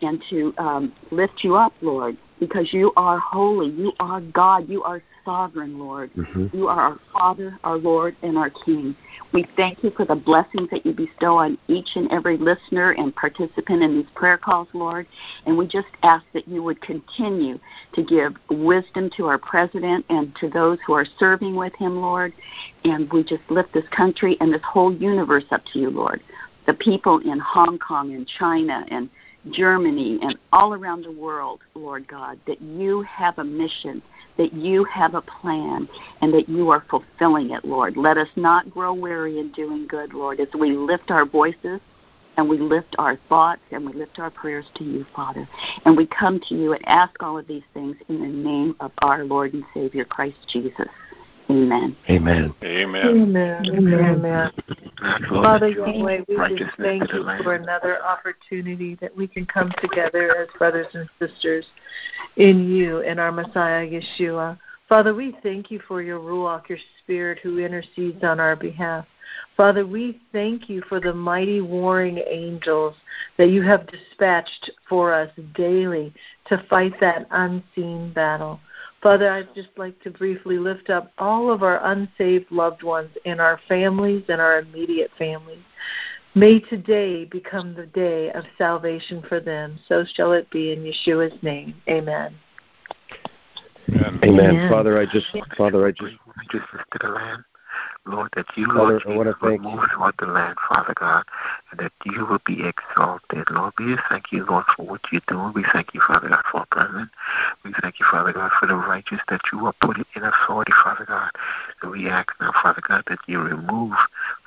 and 0.00 0.22
to 0.30 0.54
um, 0.58 0.92
lift 1.10 1.42
you 1.42 1.56
up, 1.56 1.72
Lord, 1.80 2.16
because 2.38 2.72
you 2.72 2.92
are 2.96 3.18
holy. 3.18 3.70
You 3.70 3.92
are 3.98 4.20
God. 4.20 4.68
You 4.68 4.84
are 4.84 5.02
sovereign, 5.30 5.78
Lord. 5.78 6.10
Mhm. 6.14 6.52
You 6.52 6.66
are 6.66 6.80
our 6.80 6.98
Father, 7.12 7.56
our 7.62 7.78
Lord, 7.78 8.16
and 8.22 8.36
our 8.36 8.50
King. 8.50 8.96
We 9.30 9.44
thank 9.54 9.84
you 9.84 9.90
for 9.90 10.04
the 10.04 10.16
blessings 10.16 10.68
that 10.70 10.84
you 10.84 10.92
bestow 10.92 11.36
on 11.38 11.56
each 11.68 11.94
and 11.94 12.10
every 12.10 12.36
listener 12.36 12.90
and 12.90 13.14
participant 13.14 13.80
in 13.84 13.94
these 13.94 14.10
prayer 14.16 14.36
calls, 14.36 14.66
Lord. 14.72 15.06
And 15.46 15.56
we 15.56 15.68
just 15.68 15.86
ask 16.02 16.24
that 16.32 16.48
you 16.48 16.64
would 16.64 16.80
continue 16.80 17.60
to 17.92 18.02
give 18.02 18.34
wisdom 18.50 19.08
to 19.16 19.28
our 19.28 19.38
president 19.38 20.04
and 20.08 20.34
to 20.40 20.48
those 20.48 20.78
who 20.84 20.94
are 20.94 21.06
serving 21.20 21.54
with 21.54 21.74
him, 21.76 22.00
Lord. 22.00 22.32
And 22.84 23.08
we 23.12 23.22
just 23.22 23.48
lift 23.48 23.72
this 23.72 23.88
country 23.90 24.36
and 24.40 24.52
this 24.52 24.62
whole 24.62 24.92
universe 24.92 25.44
up 25.52 25.62
to 25.72 25.78
you, 25.78 25.90
Lord. 25.90 26.20
The 26.66 26.74
people 26.74 27.18
in 27.18 27.38
Hong 27.38 27.78
Kong 27.78 28.14
and 28.14 28.26
China 28.26 28.84
and 28.88 29.08
Germany 29.50 30.18
and 30.22 30.36
all 30.52 30.74
around 30.74 31.04
the 31.04 31.12
world, 31.12 31.60
Lord 31.74 32.06
God, 32.06 32.38
that 32.46 32.60
you 32.60 33.02
have 33.02 33.38
a 33.38 33.44
mission, 33.44 34.02
that 34.36 34.52
you 34.52 34.84
have 34.84 35.14
a 35.14 35.22
plan, 35.22 35.88
and 36.20 36.32
that 36.32 36.48
you 36.48 36.70
are 36.70 36.84
fulfilling 36.88 37.50
it, 37.50 37.64
Lord. 37.64 37.96
Let 37.96 38.16
us 38.16 38.28
not 38.36 38.70
grow 38.70 38.94
weary 38.94 39.38
in 39.38 39.52
doing 39.52 39.86
good, 39.86 40.14
Lord, 40.14 40.40
as 40.40 40.48
we 40.58 40.72
lift 40.72 41.10
our 41.10 41.24
voices 41.24 41.80
and 42.36 42.48
we 42.48 42.58
lift 42.58 42.96
our 42.98 43.18
thoughts 43.28 43.60
and 43.70 43.84
we 43.84 43.92
lift 43.92 44.18
our 44.18 44.30
prayers 44.30 44.64
to 44.76 44.84
you, 44.84 45.04
Father. 45.14 45.48
And 45.84 45.96
we 45.96 46.06
come 46.06 46.40
to 46.48 46.54
you 46.54 46.72
and 46.72 46.82
ask 46.88 47.22
all 47.22 47.36
of 47.36 47.46
these 47.46 47.64
things 47.74 47.96
in 48.08 48.20
the 48.20 48.28
name 48.28 48.76
of 48.80 48.92
our 48.98 49.24
Lord 49.24 49.52
and 49.52 49.64
Savior, 49.74 50.04
Christ 50.04 50.38
Jesus. 50.50 50.88
Amen. 51.50 51.96
Amen. 52.08 52.54
Amen. 52.62 53.04
Amen. 53.04 53.66
Amen. 53.66 54.04
Amen. 54.04 54.52
Father 55.28 55.68
that 55.68 55.74
you 55.74 55.84
are 55.84 55.92
Yahweh, 55.92 56.24
we 56.28 56.56
just 56.56 56.76
thank 56.76 57.12
you 57.12 57.24
for 57.42 57.54
another 57.54 58.02
opportunity 58.04 58.96
that 59.00 59.14
we 59.16 59.26
can 59.26 59.46
come 59.46 59.72
together 59.80 60.36
as 60.36 60.48
brothers 60.58 60.86
and 60.94 61.08
sisters 61.18 61.64
in 62.36 62.68
you 62.68 63.00
and 63.00 63.18
our 63.18 63.32
Messiah 63.32 63.88
Yeshua. 63.88 64.58
Father, 64.88 65.14
we 65.14 65.36
thank 65.42 65.70
you 65.70 65.80
for 65.86 66.02
your 66.02 66.18
Ruach, 66.18 66.68
your 66.68 66.78
Spirit 67.02 67.38
who 67.42 67.58
intercedes 67.58 68.22
on 68.24 68.40
our 68.40 68.56
behalf. 68.56 69.06
Father, 69.56 69.86
we 69.86 70.20
thank 70.32 70.68
you 70.68 70.82
for 70.88 71.00
the 71.00 71.12
mighty 71.12 71.60
warring 71.60 72.20
angels 72.28 72.94
that 73.38 73.50
you 73.50 73.62
have 73.62 73.86
dispatched 73.86 74.70
for 74.88 75.14
us 75.14 75.30
daily 75.54 76.12
to 76.46 76.64
fight 76.68 76.92
that 77.00 77.26
unseen 77.30 78.12
battle. 78.12 78.58
Father, 79.02 79.30
I'd 79.30 79.54
just 79.54 79.70
like 79.76 80.00
to 80.02 80.10
briefly 80.10 80.58
lift 80.58 80.90
up 80.90 81.12
all 81.18 81.50
of 81.50 81.62
our 81.62 81.80
unsaved 81.84 82.50
loved 82.50 82.82
ones 82.82 83.10
in 83.24 83.40
our 83.40 83.58
families 83.66 84.24
and 84.28 84.40
our 84.40 84.58
immediate 84.58 85.10
families. 85.16 85.62
May 86.34 86.60
today 86.60 87.24
become 87.24 87.74
the 87.74 87.86
day 87.86 88.30
of 88.32 88.44
salvation 88.58 89.24
for 89.28 89.40
them. 89.40 89.78
So 89.88 90.04
shall 90.14 90.32
it 90.32 90.50
be 90.50 90.72
in 90.72 90.80
Yeshua's 90.80 91.42
name. 91.42 91.74
Amen. 91.88 92.34
Amen. 93.88 94.20
Amen. 94.22 94.50
Amen. 94.50 94.70
Father, 94.70 94.98
I 94.98 95.06
just, 95.06 95.26
Father, 95.56 95.86
I 95.86 95.90
just, 95.90 96.14
righteousness 96.36 96.84
to 96.92 96.98
the 97.00 97.08
land. 97.08 97.42
Lord, 98.06 98.30
that 98.34 98.46
you, 98.56 98.66
Lord 98.66 99.02
Jesus, 99.02 99.34
will 99.40 99.50
thank 99.50 99.62
move 99.62 99.84
throughout 99.92 100.16
the 100.16 100.26
land, 100.26 100.56
Father 100.68 100.94
God, 100.94 101.24
and 101.70 101.80
that 101.80 101.92
you 102.04 102.24
will 102.24 102.40
be 102.44 102.64
exalted. 102.64 103.50
Lord, 103.50 103.74
we 103.78 103.94
just 103.94 104.08
thank 104.08 104.32
you, 104.32 104.44
Lord, 104.46 104.64
for 104.74 104.86
what 104.86 105.00
you're 105.12 105.20
doing. 105.28 105.52
We 105.52 105.64
thank 105.72 105.92
you, 105.92 106.00
Father 106.06 106.28
God, 106.28 106.42
for 106.50 106.58
our 106.60 106.66
president. 106.70 107.10
We 107.62 107.72
thank 107.80 108.00
you, 108.00 108.06
Father 108.10 108.32
God, 108.32 108.50
for 108.58 108.66
the 108.66 108.74
righteous 108.74 109.20
that 109.28 109.42
you 109.52 109.66
are 109.66 109.74
putting 109.80 110.06
in 110.16 110.24
authority, 110.24 110.72
Father 110.82 111.04
God. 111.04 111.30
And 111.82 111.90
we 111.92 112.08
ask 112.08 112.32
now, 112.40 112.52
Father 112.62 112.82
God, 112.86 113.04
that 113.08 113.20
you 113.26 113.38
remove, 113.40 113.94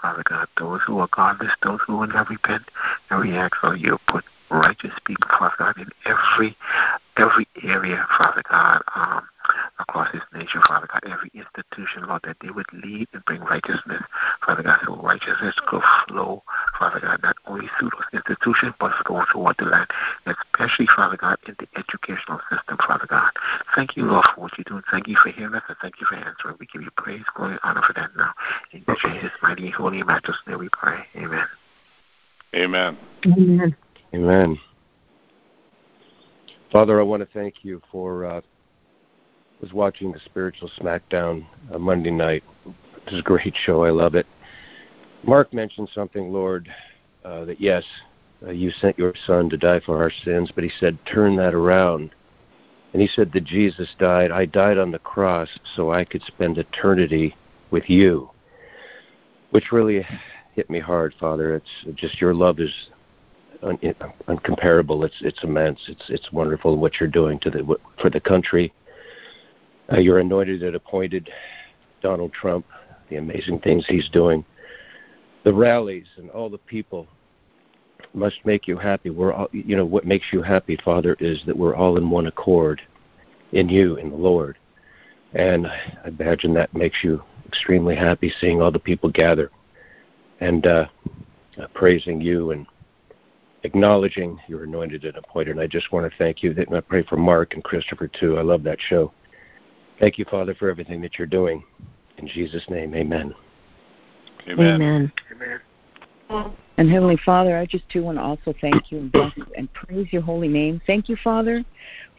Father 0.02 0.24
God, 0.28 0.48
those 0.58 0.82
who 0.88 1.00
are 1.00 1.10
godless, 1.12 1.52
those 1.62 1.80
who 1.86 1.98
will 1.98 2.08
not 2.08 2.30
repent. 2.30 2.64
And 3.10 3.22
we 3.22 3.36
ask, 3.36 3.62
Lord, 3.64 3.80
you 3.80 4.00
put 4.08 4.24
righteous 4.50 4.94
people, 5.06 5.28
Father 5.38 5.56
God, 5.58 5.78
in 5.78 5.90
every 6.06 6.58
every 7.18 7.48
area, 7.64 8.06
Father 8.18 8.42
God, 8.50 8.82
um, 8.96 9.28
across 9.80 10.12
this 10.12 10.22
nation, 10.34 10.62
Father 10.68 10.88
God, 10.88 11.02
every 11.06 11.32
institution, 11.34 12.06
Lord, 12.08 12.22
that 12.26 12.38
they 12.42 12.50
would 12.50 12.66
lead 12.74 13.08
and 13.14 13.26
bring 13.26 13.42
righteousness, 13.42 14.04
Father 14.46 14.64
God, 14.64 14.80
so 14.86 14.96
righteousness 14.98 15.56
could 15.68 15.82
flow, 16.08 16.44
Father 16.78 17.00
God, 17.00 17.22
not 17.24 17.36
only 17.48 17.68
through 17.80 17.90
those 17.92 18.22
institutions, 18.22 18.74
but 18.80 18.92
go 19.06 19.24
throughout 19.32 19.58
the 19.58 19.66
land, 19.66 19.88
especially, 20.26 20.88
Father 20.96 21.18
God, 21.18 21.38
in 21.48 21.56
the 21.60 21.68
educational 21.78 22.40
system, 22.52 22.78
Father 22.86 23.08
God. 23.08 23.32
Thank 23.76 23.98
you, 23.98 24.06
Lord, 24.06 24.26
for 24.34 24.42
what 24.42 24.58
you're 24.58 24.66
doing. 24.66 24.84
Thank 24.92 25.08
you 25.08 25.18
for 25.22 25.30
hearing 25.30 25.56
us, 25.56 25.64
and 25.68 25.78
thank 25.82 26.00
you 26.00 26.08
for 26.08 26.16
answering. 26.16 26.56
We 26.60 26.68
give 26.72 26.82
you 26.82 26.92
praise, 26.96 27.24
glory, 27.36 27.54
and 27.54 27.60
honor 27.64 27.82
for 27.86 27.94
that 27.94 28.12
now. 28.16 28.34
In 28.72 28.86
Jesus' 29.02 29.32
mighty, 29.42 29.70
holy, 29.70 30.00
and 30.00 30.08
matchless 30.08 30.38
name 30.48 30.60
we 30.60 30.70
pray. 30.70 31.00
Amen. 31.16 31.46
Amen. 32.56 32.98
Amen. 33.26 33.76
Amen. 34.14 34.60
Father, 36.72 37.00
I 37.00 37.04
want 37.04 37.22
to 37.22 37.30
thank 37.34 37.64
you 37.64 37.82
for. 37.92 38.26
Uh, 38.26 38.42
was 39.64 39.72
watching 39.72 40.12
the 40.12 40.20
spiritual 40.26 40.70
SmackDown 40.78 41.46
uh, 41.74 41.80
Monday 41.80 42.12
night. 42.12 42.44
It 42.66 43.12
was 43.12 43.22
a 43.22 43.24
great 43.24 43.56
show. 43.64 43.86
I 43.86 43.92
love 43.92 44.14
it. 44.14 44.26
Mark 45.26 45.54
mentioned 45.54 45.90
something, 45.96 46.34
Lord, 46.34 46.68
uh, 47.24 47.46
that 47.46 47.62
yes, 47.62 47.86
uh, 48.46 48.52
you 48.52 48.72
sent 48.72 49.00
your 49.00 49.14
Son 49.26 49.50
to 49.50 49.56
die 49.56 49.80
for 49.86 50.04
our 50.04 50.12
sins, 50.26 50.52
but 50.54 50.66
he 50.66 50.72
said, 50.82 51.00
turn 51.06 51.38
that 51.38 51.54
around. 51.54 52.14
And 52.92 53.02
he 53.02 53.08
said 53.08 53.32
that 53.32 53.46
Jesus 53.46 53.88
died. 53.98 54.32
I 54.32 54.46
died 54.46 54.78
on 54.78 54.92
the 54.92 55.00
cross 55.00 55.48
so 55.78 55.94
I 55.94 56.04
could 56.04 56.24
spend 56.24 56.58
eternity 56.58 57.34
with 57.72 57.90
you, 57.90 58.32
which 59.52 59.72
really 59.72 60.06
hit 60.56 60.70
me 60.70 60.82
hard, 60.82 61.16
Father. 61.18 61.56
It's 61.56 61.98
just 61.98 62.20
your 62.20 62.34
love 62.34 62.60
is 62.60 62.90
un, 63.62 63.80
uncomparable. 64.28 65.06
It's 65.06 65.16
it's 65.22 65.42
immense. 65.44 65.80
It's 65.88 66.04
it's 66.10 66.32
wonderful 66.34 66.78
what 66.78 67.00
you're 67.00 67.10
doing 67.10 67.40
to 67.40 67.50
the 67.50 67.78
for 68.00 68.10
the 68.10 68.20
country. 68.20 68.74
Uh, 69.92 70.00
you're 70.00 70.20
anointed 70.20 70.64
and 70.64 70.76
appointed 70.76 71.30
Donald 72.02 72.34
Trump. 72.34 72.66
The 73.10 73.18
amazing 73.18 73.60
things 73.60 73.86
he's 73.88 74.10
doing, 74.10 74.46
the 75.44 75.54
rallies 75.54 76.08
and 76.18 76.30
all 76.32 76.50
the 76.50 76.58
people 76.58 77.08
must 78.14 78.40
make 78.46 78.68
you 78.68 78.78
happy. 78.78 79.10
We're 79.10 79.34
all, 79.34 79.50
you 79.52 79.76
know 79.76 79.86
what 79.86 80.06
makes 80.06 80.28
you 80.32 80.42
happy, 80.42 80.78
Father, 80.84 81.16
is 81.20 81.42
that 81.46 81.58
we're 81.58 81.76
all 81.76 81.98
in 81.98 82.10
one 82.10 82.28
accord 82.28 82.82
in 83.52 83.70
you, 83.70 83.98
in 83.98 84.10
the 84.10 84.16
Lord. 84.16 84.58
And 85.34 85.68
I 85.68 86.08
imagine 86.08 86.54
that 86.54 86.74
makes 86.76 86.98
you 87.04 87.22
extremely 87.48 87.96
happy 87.96 88.32
seeing 88.40 88.62
all 88.62 88.72
the 88.72 88.80
people 88.80 89.10
gather 89.10 89.52
and 90.40 90.66
uh, 90.66 90.86
uh, 91.62 91.68
praising 91.74 92.22
you 92.22 92.52
and 92.52 92.66
acknowledging 93.64 94.40
you're 94.48 94.64
anointed 94.64 95.06
and 95.06 95.18
appointed. 95.18 95.52
And 95.52 95.60
I 95.60 95.68
just 95.68 95.92
want 95.92 96.10
to 96.10 96.18
thank 96.18 96.44
you. 96.44 96.52
And 96.52 96.76
I 96.76 96.82
pray 96.82 97.04
for 97.04 97.18
Mark 97.18 97.54
and 97.54 97.64
Christopher 97.64 98.08
too. 98.08 98.38
I 98.38 98.42
love 98.42 98.64
that 98.64 98.80
show. 98.80 99.12
Thank 100.00 100.18
you, 100.18 100.26
Father, 100.26 100.54
for 100.56 100.70
everything 100.70 101.02
that 101.02 101.18
you're 101.18 101.28
doing. 101.28 101.64
In 102.18 102.28
Jesus' 102.28 102.64
name, 102.70 102.94
amen. 102.96 103.34
Amen. 104.48 104.82
Amen. 104.82 105.12
amen. 105.32 105.60
And 106.78 106.90
Heavenly 106.90 107.20
Father, 107.24 107.58
I 107.58 107.66
just 107.66 107.88
too 107.90 108.04
want 108.04 108.18
to 108.18 108.24
also 108.24 108.54
thank 108.60 108.92
you 108.92 108.98
and 108.98 109.12
bless 109.12 109.38
you 109.38 109.46
and 109.56 109.72
praise 109.74 110.08
your 110.12 110.24
holy 110.24 110.48
name. 110.48 110.82
Thank 110.88 111.08
you, 111.08 111.16
Father, 111.24 111.64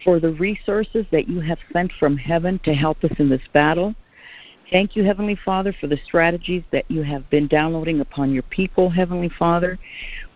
for 0.04 0.21
the 0.21 0.31
resources 0.35 1.04
that 1.11 1.28
you 1.28 1.40
have 1.40 1.59
sent 1.73 1.93
from 1.99 2.16
heaven 2.16 2.61
to 2.64 2.73
help 2.73 3.02
us 3.02 3.11
in 3.19 3.28
this 3.28 3.43
battle. 3.52 3.95
Thank 4.71 4.97
you, 4.97 5.04
Heavenly 5.04 5.38
Father, 5.45 5.75
for 5.78 5.88
the 5.88 5.99
strategies 6.04 6.62
that 6.73 6.88
you 6.88 7.02
have 7.02 7.28
been 7.31 7.49
downloading 7.49 8.00
upon 8.00 8.33
your 8.33 8.45
people, 8.45 8.88
Heavenly 8.88 9.31
Father. 9.38 9.78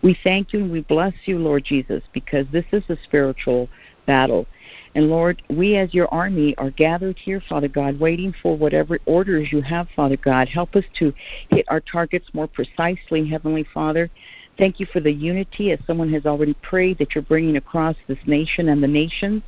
We 0.01 0.17
thank 0.23 0.53
you 0.53 0.59
and 0.59 0.71
we 0.71 0.81
bless 0.81 1.13
you, 1.25 1.39
Lord 1.39 1.63
Jesus, 1.63 2.03
because 2.13 2.45
this 2.51 2.65
is 2.71 2.83
a 2.89 2.97
spiritual 3.03 3.69
battle. 4.09 4.47
And 4.95 5.07
Lord, 5.07 5.43
we 5.51 5.77
as 5.77 5.93
your 5.93 6.11
army 6.11 6.55
are 6.57 6.71
gathered 6.71 7.19
here, 7.19 7.43
Father 7.47 7.67
God, 7.67 7.99
waiting 7.99 8.33
for 8.41 8.57
whatever 8.57 8.97
orders 9.05 9.51
you 9.51 9.61
have, 9.61 9.87
Father 9.95 10.17
God. 10.17 10.49
Help 10.49 10.75
us 10.75 10.83
to 10.97 11.13
hit 11.51 11.63
our 11.67 11.79
targets 11.79 12.25
more 12.33 12.47
precisely, 12.47 13.29
Heavenly 13.29 13.67
Father. 13.71 14.09
Thank 14.57 14.79
you 14.79 14.87
for 14.87 14.99
the 14.99 15.11
unity, 15.11 15.71
as 15.71 15.79
someone 15.85 16.11
has 16.11 16.25
already 16.25 16.55
prayed, 16.55 16.97
that 16.97 17.13
you're 17.13 17.21
bringing 17.21 17.57
across 17.57 17.95
this 18.07 18.17
nation 18.25 18.69
and 18.69 18.81
the 18.81 18.87
nations. 18.87 19.43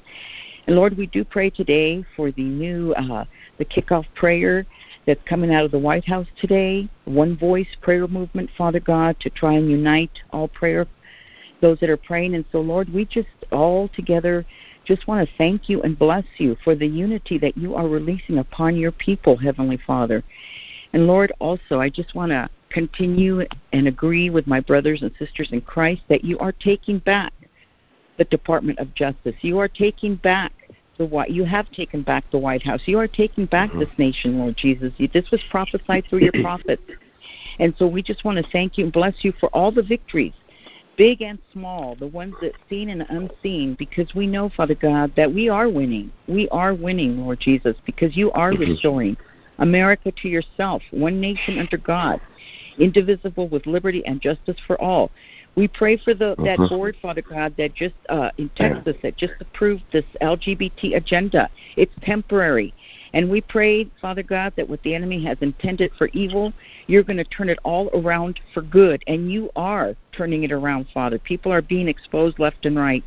And 0.67 0.75
Lord, 0.75 0.95
we 0.95 1.07
do 1.07 1.25
pray 1.25 1.49
today 1.49 2.05
for 2.15 2.29
the 2.29 2.43
new, 2.43 2.93
uh, 2.93 3.25
the 3.57 3.65
kickoff 3.65 4.05
prayer 4.13 4.63
that's 5.07 5.23
coming 5.25 5.51
out 5.51 5.65
of 5.65 5.71
the 5.71 5.79
White 5.79 6.05
House 6.05 6.27
today, 6.39 6.87
one 7.05 7.35
voice 7.35 7.67
prayer 7.81 8.07
movement, 8.07 8.51
Father 8.55 8.79
God, 8.79 9.19
to 9.21 9.31
try 9.31 9.53
and 9.53 9.71
unite 9.71 10.21
all 10.29 10.47
prayer, 10.47 10.85
those 11.61 11.79
that 11.79 11.89
are 11.89 11.97
praying. 11.97 12.35
And 12.35 12.45
so, 12.51 12.59
Lord, 12.59 12.91
we 12.91 13.05
just 13.05 13.27
all 13.51 13.87
together 13.89 14.45
just 14.85 15.07
want 15.07 15.27
to 15.27 15.35
thank 15.37 15.69
you 15.69 15.81
and 15.83 15.97
bless 15.97 16.25
you 16.37 16.57
for 16.63 16.75
the 16.75 16.87
unity 16.87 17.37
that 17.37 17.55
you 17.55 17.75
are 17.75 17.87
releasing 17.87 18.39
upon 18.39 18.75
your 18.75 18.91
people, 18.91 19.37
Heavenly 19.37 19.79
Father. 19.85 20.23
And 20.93 21.07
Lord, 21.07 21.31
also, 21.39 21.79
I 21.79 21.89
just 21.89 22.15
want 22.15 22.31
to 22.31 22.49
continue 22.69 23.45
and 23.73 23.87
agree 23.87 24.29
with 24.29 24.47
my 24.47 24.59
brothers 24.59 25.01
and 25.01 25.11
sisters 25.19 25.49
in 25.51 25.61
Christ 25.61 26.01
that 26.09 26.23
you 26.23 26.39
are 26.39 26.51
taking 26.51 26.99
back 26.99 27.33
the 28.17 28.25
Department 28.25 28.79
of 28.79 28.93
Justice. 28.95 29.35
You 29.41 29.59
are 29.59 29.67
taking 29.67 30.15
back 30.15 30.51
the 30.97 31.05
White. 31.05 31.31
You 31.31 31.45
have 31.45 31.71
taken 31.71 32.01
back 32.01 32.29
the 32.31 32.37
White 32.37 32.63
House. 32.63 32.81
You 32.85 32.99
are 32.99 33.07
taking 33.07 33.45
back 33.45 33.69
mm-hmm. 33.69 33.79
this 33.79 33.89
nation, 33.97 34.39
Lord 34.39 34.57
Jesus. 34.57 34.91
This 35.13 35.31
was 35.31 35.41
prophesied 35.49 36.05
through 36.09 36.19
your 36.19 36.33
prophets. 36.41 36.83
And 37.59 37.73
so 37.77 37.87
we 37.87 38.01
just 38.01 38.25
want 38.25 38.43
to 38.43 38.51
thank 38.51 38.77
you 38.77 38.85
and 38.85 38.93
bless 38.93 39.23
you 39.23 39.33
for 39.39 39.47
all 39.49 39.71
the 39.71 39.83
victories 39.83 40.33
big 40.97 41.21
and 41.21 41.39
small, 41.51 41.95
the 41.95 42.07
ones 42.07 42.35
that 42.41 42.53
seen 42.69 42.89
and 42.89 43.05
unseen, 43.09 43.75
because 43.75 44.13
we 44.13 44.27
know, 44.27 44.49
Father 44.49 44.75
God, 44.75 45.13
that 45.15 45.33
we 45.33 45.49
are 45.49 45.69
winning. 45.69 46.11
We 46.27 46.47
are 46.49 46.73
winning, 46.73 47.19
Lord 47.19 47.39
Jesus, 47.39 47.75
because 47.85 48.15
you 48.15 48.31
are 48.31 48.51
mm-hmm. 48.51 48.71
restoring 48.71 49.17
America 49.59 50.11
to 50.11 50.27
yourself, 50.27 50.81
one 50.91 51.21
nation 51.21 51.59
under 51.59 51.77
God, 51.77 52.19
indivisible 52.77 53.47
with 53.47 53.65
liberty 53.65 54.03
and 54.05 54.21
justice 54.21 54.57
for 54.67 54.79
all. 54.81 55.11
We 55.55 55.67
pray 55.67 55.97
for 55.97 56.13
the 56.13 56.35
that 56.37 56.59
mm-hmm. 56.59 56.75
board, 56.75 56.95
Father 57.01 57.21
God, 57.21 57.53
that 57.57 57.73
just 57.73 57.95
uh, 58.09 58.31
in 58.37 58.49
Texas 58.55 58.95
that 59.03 59.17
just 59.17 59.33
approved 59.39 59.83
this 59.91 60.05
LGBT 60.21 60.95
agenda. 60.95 61.49
It's 61.75 61.93
temporary. 62.01 62.73
And 63.13 63.29
we 63.29 63.41
pray, 63.41 63.89
Father 63.99 64.23
God, 64.23 64.53
that 64.55 64.69
what 64.69 64.81
the 64.83 64.95
enemy 64.95 65.23
has 65.25 65.37
intended 65.41 65.91
for 65.97 66.09
evil, 66.13 66.53
you're 66.87 67.03
going 67.03 67.17
to 67.17 67.23
turn 67.25 67.49
it 67.49 67.59
all 67.63 67.89
around 67.93 68.39
for 68.53 68.61
good. 68.61 69.03
And 69.07 69.31
you 69.31 69.51
are 69.55 69.95
turning 70.11 70.43
it 70.43 70.51
around, 70.51 70.87
Father. 70.93 71.19
People 71.19 71.51
are 71.51 71.61
being 71.61 71.87
exposed 71.87 72.39
left 72.39 72.65
and 72.65 72.77
right. 72.77 73.03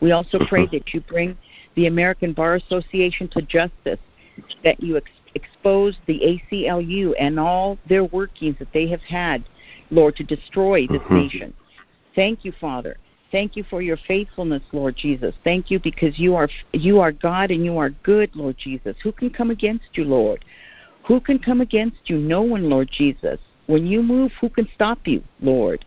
We 0.00 0.12
also 0.12 0.38
pray 0.48 0.66
that 0.72 0.94
you 0.94 1.00
bring 1.00 1.36
the 1.74 1.86
American 1.86 2.32
Bar 2.32 2.56
Association 2.56 3.28
to 3.28 3.42
justice, 3.42 4.00
that 4.64 4.82
you 4.82 4.96
ex- 4.96 5.10
expose 5.34 5.96
the 6.06 6.40
ACLU 6.52 7.12
and 7.18 7.38
all 7.38 7.78
their 7.88 8.04
workings 8.04 8.56
that 8.58 8.72
they 8.72 8.88
have 8.88 9.02
had, 9.02 9.44
Lord, 9.90 10.16
to 10.16 10.24
destroy 10.24 10.86
this 10.86 10.98
mm-hmm. 11.02 11.14
nation. 11.14 11.54
Thank 12.14 12.44
you, 12.44 12.52
Father. 12.60 12.96
Thank 13.32 13.56
you 13.56 13.64
for 13.64 13.80
your 13.80 13.96
faithfulness, 14.06 14.62
Lord 14.72 14.94
Jesus. 14.94 15.34
Thank 15.42 15.70
you 15.70 15.80
because 15.80 16.18
you 16.18 16.36
are 16.36 16.48
you 16.72 17.00
are 17.00 17.10
God 17.10 17.50
and 17.50 17.64
you 17.64 17.78
are 17.78 17.88
good, 17.88 18.30
Lord 18.36 18.56
Jesus. 18.58 18.94
Who 19.02 19.10
can 19.10 19.30
come 19.30 19.50
against 19.50 19.86
you, 19.94 20.04
Lord? 20.04 20.44
Who 21.08 21.18
can 21.18 21.38
come 21.38 21.62
against 21.62 22.10
you? 22.10 22.18
No 22.18 22.42
one, 22.42 22.68
Lord 22.68 22.90
Jesus. 22.92 23.40
When 23.66 23.86
you 23.86 24.02
move, 24.02 24.32
who 24.38 24.50
can 24.50 24.68
stop 24.74 24.98
you, 25.06 25.24
Lord? 25.40 25.84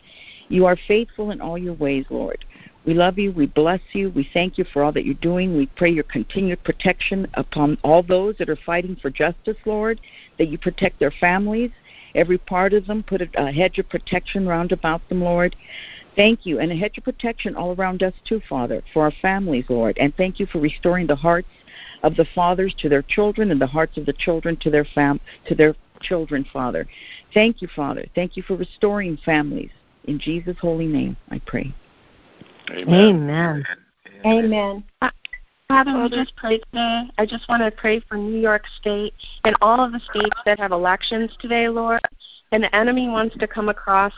You 0.50 0.66
are 0.66 0.78
faithful 0.88 1.32
in 1.32 1.40
all 1.40 1.58
your 1.58 1.76
ways, 1.76 2.06
Lord. 2.10 2.44
We 2.86 2.94
love 2.94 3.18
you. 3.18 3.32
We 3.32 3.48
bless 3.48 3.82
you. 3.94 4.10
We 4.12 4.30
thank 4.34 4.58
you 4.58 4.66
for 4.72 4.84
all 4.84 4.92
that 4.92 5.06
you're 5.06 5.16
doing. 5.16 5.56
We 5.56 5.68
pray 5.68 5.90
your 5.90 6.04
continued 6.04 6.64
protection 6.64 7.28
upon 7.36 7.78
all 7.84 8.04
those 8.04 8.38
that 8.38 8.50
are 8.50 8.58
fighting 8.66 8.96
for 8.96 9.10
justice, 9.10 9.58
Lord, 9.66 10.02
that 10.38 10.50
you 10.50 10.58
protect 10.58 11.00
their 11.00 11.14
families, 11.20 11.72
every 12.16 12.38
part 12.38 12.74
of 12.74 12.88
them. 12.88 13.04
Put 13.04 13.22
a 13.36 13.52
hedge 13.52 13.78
of 13.78 13.90
protection 13.90 14.48
round 14.48 14.72
about 14.72 15.08
them, 15.10 15.22
Lord. 15.22 15.56
Thank 16.16 16.46
you, 16.46 16.60
and 16.60 16.72
a 16.72 16.76
hedge 16.76 16.98
of 16.98 17.04
protection 17.04 17.56
all 17.56 17.76
around 17.76 18.02
us 18.02 18.14
too, 18.24 18.42
Father, 18.48 18.82
for 18.94 19.04
our 19.04 19.12
families, 19.22 19.66
Lord. 19.70 19.98
And 19.98 20.16
thank 20.16 20.40
you 20.40 20.46
for 20.46 20.60
restoring 20.60 21.08
the 21.08 21.16
hearts 21.16 21.50
of 22.04 22.16
the 22.16 22.26
fathers 22.34 22.74
to 22.80 22.90
their 22.90 23.02
children 23.02 23.52
and 23.52 23.60
the 23.60 23.68
hearts 23.68 23.98
of 23.98 24.06
the 24.06 24.14
children 24.14 24.56
to 24.58 24.70
their 24.70 24.86
fam 24.86 25.20
to 25.48 25.56
their 25.56 25.76
children, 26.02 26.46
Father. 26.54 26.88
Thank 27.34 27.62
you, 27.62 27.68
Father. 27.76 28.06
Thank 28.16 28.38
you 28.38 28.44
for 28.44 28.56
restoring 28.56 29.18
families. 29.26 29.72
In 30.06 30.20
Jesus' 30.20 30.58
holy 30.60 30.88
name, 30.88 31.18
I 31.32 31.42
pray. 31.46 31.74
Amen. 32.72 33.30
Amen. 33.30 33.66
Amen. 34.26 34.84
Father, 35.68 36.00
we 36.00 36.10
just 36.10 36.36
pray 36.36 36.60
today. 36.60 37.10
I 37.18 37.26
just 37.26 37.50
want 37.50 37.64
to 37.64 37.72
pray 37.72 38.00
for 38.00 38.18
New 38.18 38.40
York 38.40 38.66
State 38.80 39.16
and 39.46 39.56
all 39.62 39.84
of 39.84 39.92
the 39.92 40.00
states 40.00 40.38
that 40.46 40.60
have 40.60 40.72
elections 40.72 41.32
today, 41.40 41.70
Lord. 41.70 42.02
And 42.52 42.64
the 42.64 42.74
enemy 42.76 43.08
wants 43.08 43.36
to 43.38 43.48
come 43.48 43.70
across 43.70 44.14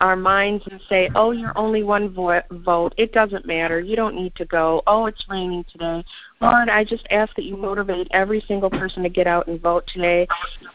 our 0.00 0.14
minds 0.14 0.62
and 0.70 0.78
say, 0.90 1.08
oh, 1.14 1.30
you're 1.30 1.56
only 1.56 1.82
one 1.84 2.12
vo- 2.12 2.42
vote. 2.50 2.94
It 2.98 3.14
doesn't 3.14 3.46
matter. 3.46 3.80
You 3.80 3.96
don't 3.96 4.14
need 4.14 4.34
to 4.34 4.44
go. 4.44 4.82
Oh, 4.86 5.06
it's 5.06 5.24
raining 5.30 5.64
today. 5.72 6.04
Lord, 6.42 6.68
I 6.68 6.84
just 6.84 7.06
ask 7.10 7.34
that 7.36 7.46
you 7.46 7.56
motivate 7.56 8.08
every 8.10 8.42
single 8.46 8.68
person 8.68 9.02
to 9.02 9.08
get 9.08 9.26
out 9.26 9.46
and 9.46 9.58
vote 9.58 9.86
today. 9.86 10.28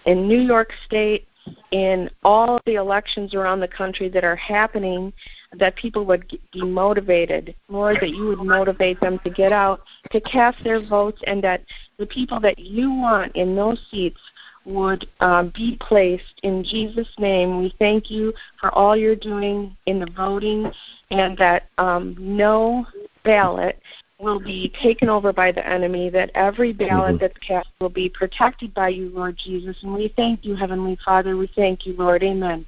In 0.08 0.28
New 0.28 0.42
York 0.42 0.74
State, 0.88 1.28
in 1.72 2.10
all 2.24 2.60
the 2.66 2.76
elections 2.76 3.34
around 3.34 3.60
the 3.60 3.68
country 3.68 4.10
that 4.10 4.24
are 4.24 4.36
happening 4.36 5.12
that 5.58 5.76
people 5.76 6.06
would 6.06 6.28
be 6.52 6.64
motivated 6.64 7.56
lord 7.70 7.98
that 8.02 8.10
you 8.10 8.28
would 8.28 8.40
motivate 8.40 9.00
them 9.00 9.20
to 9.24 9.30
get 9.30 9.52
out 9.52 9.82
to 10.12 10.20
cast 10.22 10.62
their 10.64 10.86
votes 10.86 11.22
and 11.28 11.44
that 11.44 11.62
the 11.98 12.06
people 12.06 12.40
that 12.40 12.58
you 12.60 12.92
want 12.92 13.36
in 13.36 13.56
those 13.56 13.80
seats 13.92 14.20
would 14.66 15.08
um, 15.20 15.52
be 15.56 15.78
placed 15.80 16.40
in 16.44 16.64
jesus 16.64 17.08
name. 17.20 17.60
We 17.60 17.74
thank 17.78 18.10
you 18.10 18.34
for 18.60 18.72
all 18.72 18.98
you're 18.98 19.16
doing 19.16 19.76
in 19.86 20.00
the 20.00 20.12
voting 20.18 20.72
and 21.12 21.38
that 21.38 21.70
um, 21.78 22.16
no 22.18 22.86
ballot 23.24 23.80
will 24.20 24.40
be 24.40 24.74
taken 24.82 25.10
over 25.10 25.34
by 25.34 25.52
the 25.52 25.66
enemy, 25.68 26.10
that 26.10 26.32
every 26.36 26.72
ballot 26.72 27.16
mm-hmm. 27.16 27.18
that's 27.18 27.38
cast 27.40 27.68
will 27.82 27.90
be 27.90 28.10
protected 28.10 28.74
by 28.74 28.90
you, 28.90 29.10
Lord 29.10 29.38
Jesus. 29.38 29.78
And 29.84 29.94
we 29.94 30.14
thank 30.16 30.46
you, 30.46 30.56
Heavenly 30.56 30.98
Father. 31.04 31.36
We 31.36 31.50
thank 31.56 31.86
you, 31.86 31.96
Lord. 31.98 32.24
Amen. 32.24 32.66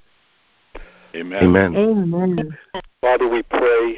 Amen. 1.15 1.43
Amen. 1.43 1.75
Amen. 1.75 2.57
Father, 3.01 3.27
we 3.27 3.43
pray 3.43 3.95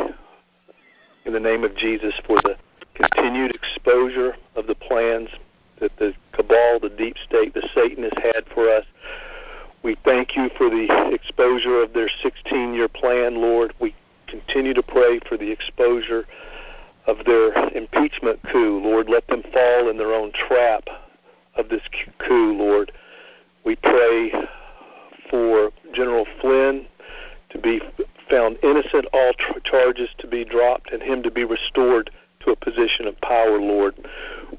in 1.26 1.34
the 1.34 1.40
name 1.40 1.64
of 1.64 1.76
Jesus 1.76 2.14
for 2.26 2.40
the 2.44 2.56
continued 2.94 3.56
exposure 3.56 4.36
of 4.56 4.68
the 4.68 4.76
plans 4.76 5.30
that 5.80 5.92
the 5.98 6.14
cabal, 6.34 6.80
the 6.80 6.94
deep 6.98 7.16
state, 7.26 7.54
the 7.54 7.68
Satanists 7.74 8.20
had 8.22 8.46
for 8.54 8.70
us. 8.70 8.86
We 9.82 9.96
thank 10.04 10.36
you 10.36 10.50
for 10.58 10.70
the 10.70 11.12
exposure 11.14 11.82
of 11.82 11.94
their 11.94 12.10
16 12.22 12.74
year 12.74 12.90
plan, 12.90 13.42
Lord. 13.42 13.74
We 13.80 13.96
continue 14.28 14.74
to 14.74 14.84
pray 14.84 15.20
for 15.28 15.38
the 15.38 15.50
exposure 15.50 16.26
of 17.10 17.26
their 17.26 17.52
impeachment 17.69 18.39
coup. 18.52 18.82
Lord, 18.84 19.10
let 19.10 19.26
them 19.28 19.43
fall 19.52 19.89
in 19.89 19.98
their 19.98 20.13
own 20.13 20.32
trap 20.32 20.88
of 21.56 21.69
this 21.69 21.82
coup, 22.19 22.54
Lord. 22.54 22.91
We 23.65 23.76
pray 23.76 24.32
for 25.30 25.72
General 25.93 26.26
Flynn 26.39 26.86
to 27.50 27.60
be 27.60 27.82
found 28.30 28.60
innocent, 28.62 29.08
all 29.12 29.34
tr- 29.34 29.60
charges 29.63 30.10
to 30.19 30.28
be 30.28 30.45
dropped, 30.45 30.91
and 30.91 31.02
him 31.02 31.24
to 31.24 31.32
be 31.32 31.43
restored 31.43 32.12
to 32.41 32.52
a 32.52 32.56
position 32.56 33.08
of 33.08 33.19
power, 33.22 33.60
Lord. 33.60 33.95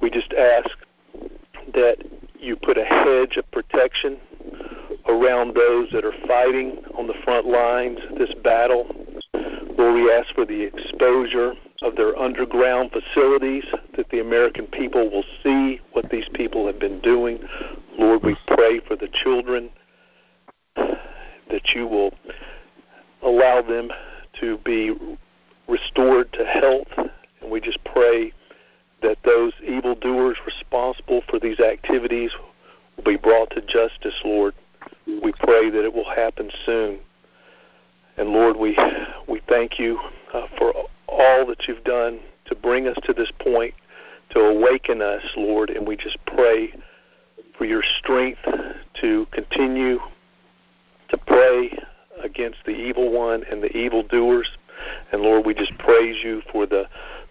We 0.02 0.10
just 0.10 0.32
ask 0.32 0.70
that 1.72 1.96
you 2.38 2.56
put 2.56 2.76
a 2.76 2.84
hedge 2.84 3.36
of 3.36 3.48
protection 3.52 4.18
around 5.06 5.54
those 5.54 5.88
that 5.92 6.04
are 6.04 6.14
fighting 6.26 6.82
on 6.96 7.06
the 7.06 7.14
front 7.24 7.46
lines 7.46 7.98
this 8.18 8.34
battle. 8.42 8.88
Lord, 9.80 9.94
we 9.94 10.12
ask 10.12 10.34
for 10.34 10.44
the 10.44 10.62
exposure 10.62 11.54
of 11.80 11.96
their 11.96 12.14
underground 12.18 12.92
facilities, 12.92 13.64
that 13.96 14.10
the 14.10 14.20
American 14.20 14.66
people 14.66 15.10
will 15.10 15.24
see 15.42 15.80
what 15.92 16.10
these 16.10 16.28
people 16.34 16.66
have 16.66 16.78
been 16.78 17.00
doing. 17.00 17.40
Lord, 17.98 18.22
we 18.22 18.36
pray 18.46 18.80
for 18.80 18.94
the 18.94 19.08
children 19.08 19.70
that 20.76 21.74
you 21.74 21.86
will 21.86 22.12
allow 23.22 23.62
them 23.62 23.90
to 24.40 24.58
be 24.58 24.94
restored 25.66 26.30
to 26.34 26.44
health. 26.44 27.10
And 27.40 27.50
we 27.50 27.60
just 27.60 27.82
pray 27.84 28.34
that 29.02 29.16
those 29.24 29.54
evildoers 29.66 30.36
responsible 30.44 31.22
for 31.30 31.38
these 31.38 31.58
activities 31.58 32.32
will 32.96 33.04
be 33.04 33.16
brought 33.16 33.48
to 33.52 33.62
justice, 33.62 34.20
Lord. 34.26 34.54
We 35.06 35.32
pray 35.32 35.70
that 35.70 35.84
it 35.84 35.94
will 35.94 36.08
happen 36.08 36.50
soon. 36.66 37.00
And 38.16 38.31
Lord, 38.31 38.57
we 38.57 38.77
we 39.29 39.40
thank 39.49 39.79
you 39.79 39.99
uh, 40.33 40.46
for 40.59 40.73
all 41.09 41.46
that 41.46 41.66
you've 41.66 41.85
done 41.85 42.20
to 42.46 42.55
bring 42.55 42.87
us 42.87 42.96
to 43.05 43.12
this 43.12 43.31
point, 43.40 43.75
to 44.31 44.40
awaken 44.40 45.03
us, 45.03 45.23
Lord. 45.37 45.70
And 45.70 45.87
we 45.87 45.96
just 45.96 46.18
pray 46.27 46.75
for 47.57 47.64
your 47.64 47.83
strength 47.99 48.40
to 49.01 49.27
continue 49.31 49.99
to 51.09 51.18
pray 51.18 51.77
against 52.23 52.59
the 52.64 52.73
evil 52.73 53.11
one 53.11 53.44
and 53.51 53.62
the 53.62 53.75
evil 53.77 54.03
doers. 54.03 54.49
And 55.12 55.23
Lord, 55.23 55.44
we 55.44 55.55
just 55.55 55.77
praise 55.79 56.16
you 56.23 56.42
for 56.51 56.66
the 56.66 56.88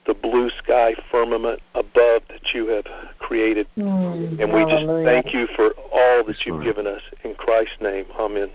the 0.08 0.14
blue 0.14 0.50
sky 0.64 0.96
firmament 1.12 1.62
above 1.76 2.24
that 2.30 2.54
you 2.54 2.68
have 2.68 2.86
created. 3.20 3.68
Mm, 3.78 4.42
and 4.42 4.52
we 4.52 4.66
just 4.66 4.86
thank 5.06 5.34
you 5.34 5.48
for 5.56 5.72
all 5.94 6.24
that 6.26 6.38
you've 6.46 6.64
given 6.64 6.88
us. 6.88 7.02
In 7.24 7.36
Christ's 7.36 7.76
name, 7.80 8.06
amen. 8.18 8.50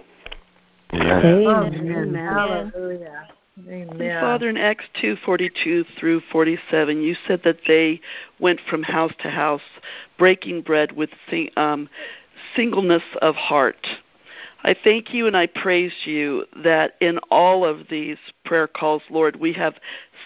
Amen. 1.01 1.93
Amen. 1.93 2.15
Hallelujah. 2.15 3.29
And 3.57 3.93
Amen. 3.93 4.21
Father, 4.21 4.49
in 4.49 4.57
Acts 4.57 4.87
2:42 5.01 5.85
through 5.97 6.21
47, 6.33 7.03
you 7.03 7.15
said 7.27 7.43
that 7.45 7.65
they 7.67 8.01
went 8.39 8.61
from 8.61 8.83
house 8.83 9.13
to 9.21 9.31
house, 9.31 9.63
breaking 10.19 10.63
bread 10.63 10.93
with 10.93 11.11
sing, 11.31 11.51
um, 11.57 11.89
singleness 12.57 13.05
of 13.23 13.37
heart. 13.37 13.87
I 14.67 14.75
thank 14.75 15.13
you 15.13 15.27
and 15.27 15.37
I 15.37 15.47
praise 15.47 15.93
you 16.07 16.47
that 16.57 16.97
in 17.01 17.19
all 17.31 17.67
of 17.67 17.89
these 17.89 18.17
prayer 18.47 18.67
calls, 18.67 19.03
Lord, 19.11 19.37
we 19.37 19.53
have 19.53 19.75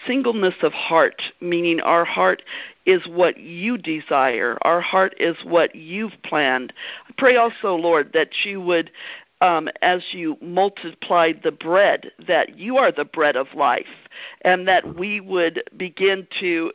singleness 0.07 0.55
of 0.63 0.71
heart, 0.71 1.21
meaning 1.41 1.81
our 1.81 2.05
heart 2.05 2.41
is 2.85 3.05
what 3.05 3.37
you 3.37 3.77
desire. 3.77 4.57
Our 4.61 4.79
heart 4.79 5.13
is 5.19 5.35
what 5.43 5.75
you've 5.75 6.13
planned. 6.23 6.71
I 7.09 7.13
pray 7.17 7.35
also, 7.35 7.75
Lord, 7.75 8.13
that 8.13 8.45
you 8.45 8.61
would 8.61 8.91
um, 9.41 9.69
as 9.81 10.03
you 10.11 10.37
multiplied 10.41 11.41
the 11.43 11.51
bread, 11.51 12.11
that 12.27 12.57
you 12.57 12.77
are 12.77 12.91
the 12.91 13.05
bread 13.05 13.35
of 13.35 13.47
life, 13.53 13.85
and 14.41 14.67
that 14.67 14.95
we 14.95 15.19
would 15.19 15.63
begin 15.77 16.27
to 16.39 16.71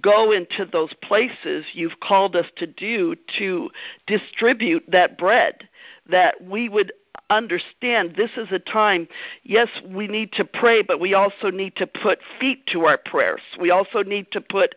go 0.00 0.32
into 0.32 0.64
those 0.64 0.92
places 1.02 1.64
you've 1.72 2.00
called 2.00 2.36
us 2.36 2.46
to 2.56 2.66
do 2.66 3.14
to 3.38 3.70
distribute 4.06 4.84
that 4.88 5.16
bread, 5.16 5.68
that 6.10 6.42
we 6.44 6.68
would 6.68 6.92
understand 7.30 8.14
this 8.16 8.32
is 8.36 8.48
a 8.50 8.58
time, 8.58 9.08
yes, 9.44 9.68
we 9.86 10.06
need 10.06 10.32
to 10.32 10.44
pray, 10.44 10.82
but 10.82 11.00
we 11.00 11.14
also 11.14 11.50
need 11.50 11.74
to 11.76 11.86
put 11.86 12.18
feet 12.38 12.66
to 12.66 12.84
our 12.84 12.98
prayers. 12.98 13.40
We 13.58 13.70
also 13.70 14.02
need 14.02 14.30
to 14.32 14.40
put 14.40 14.74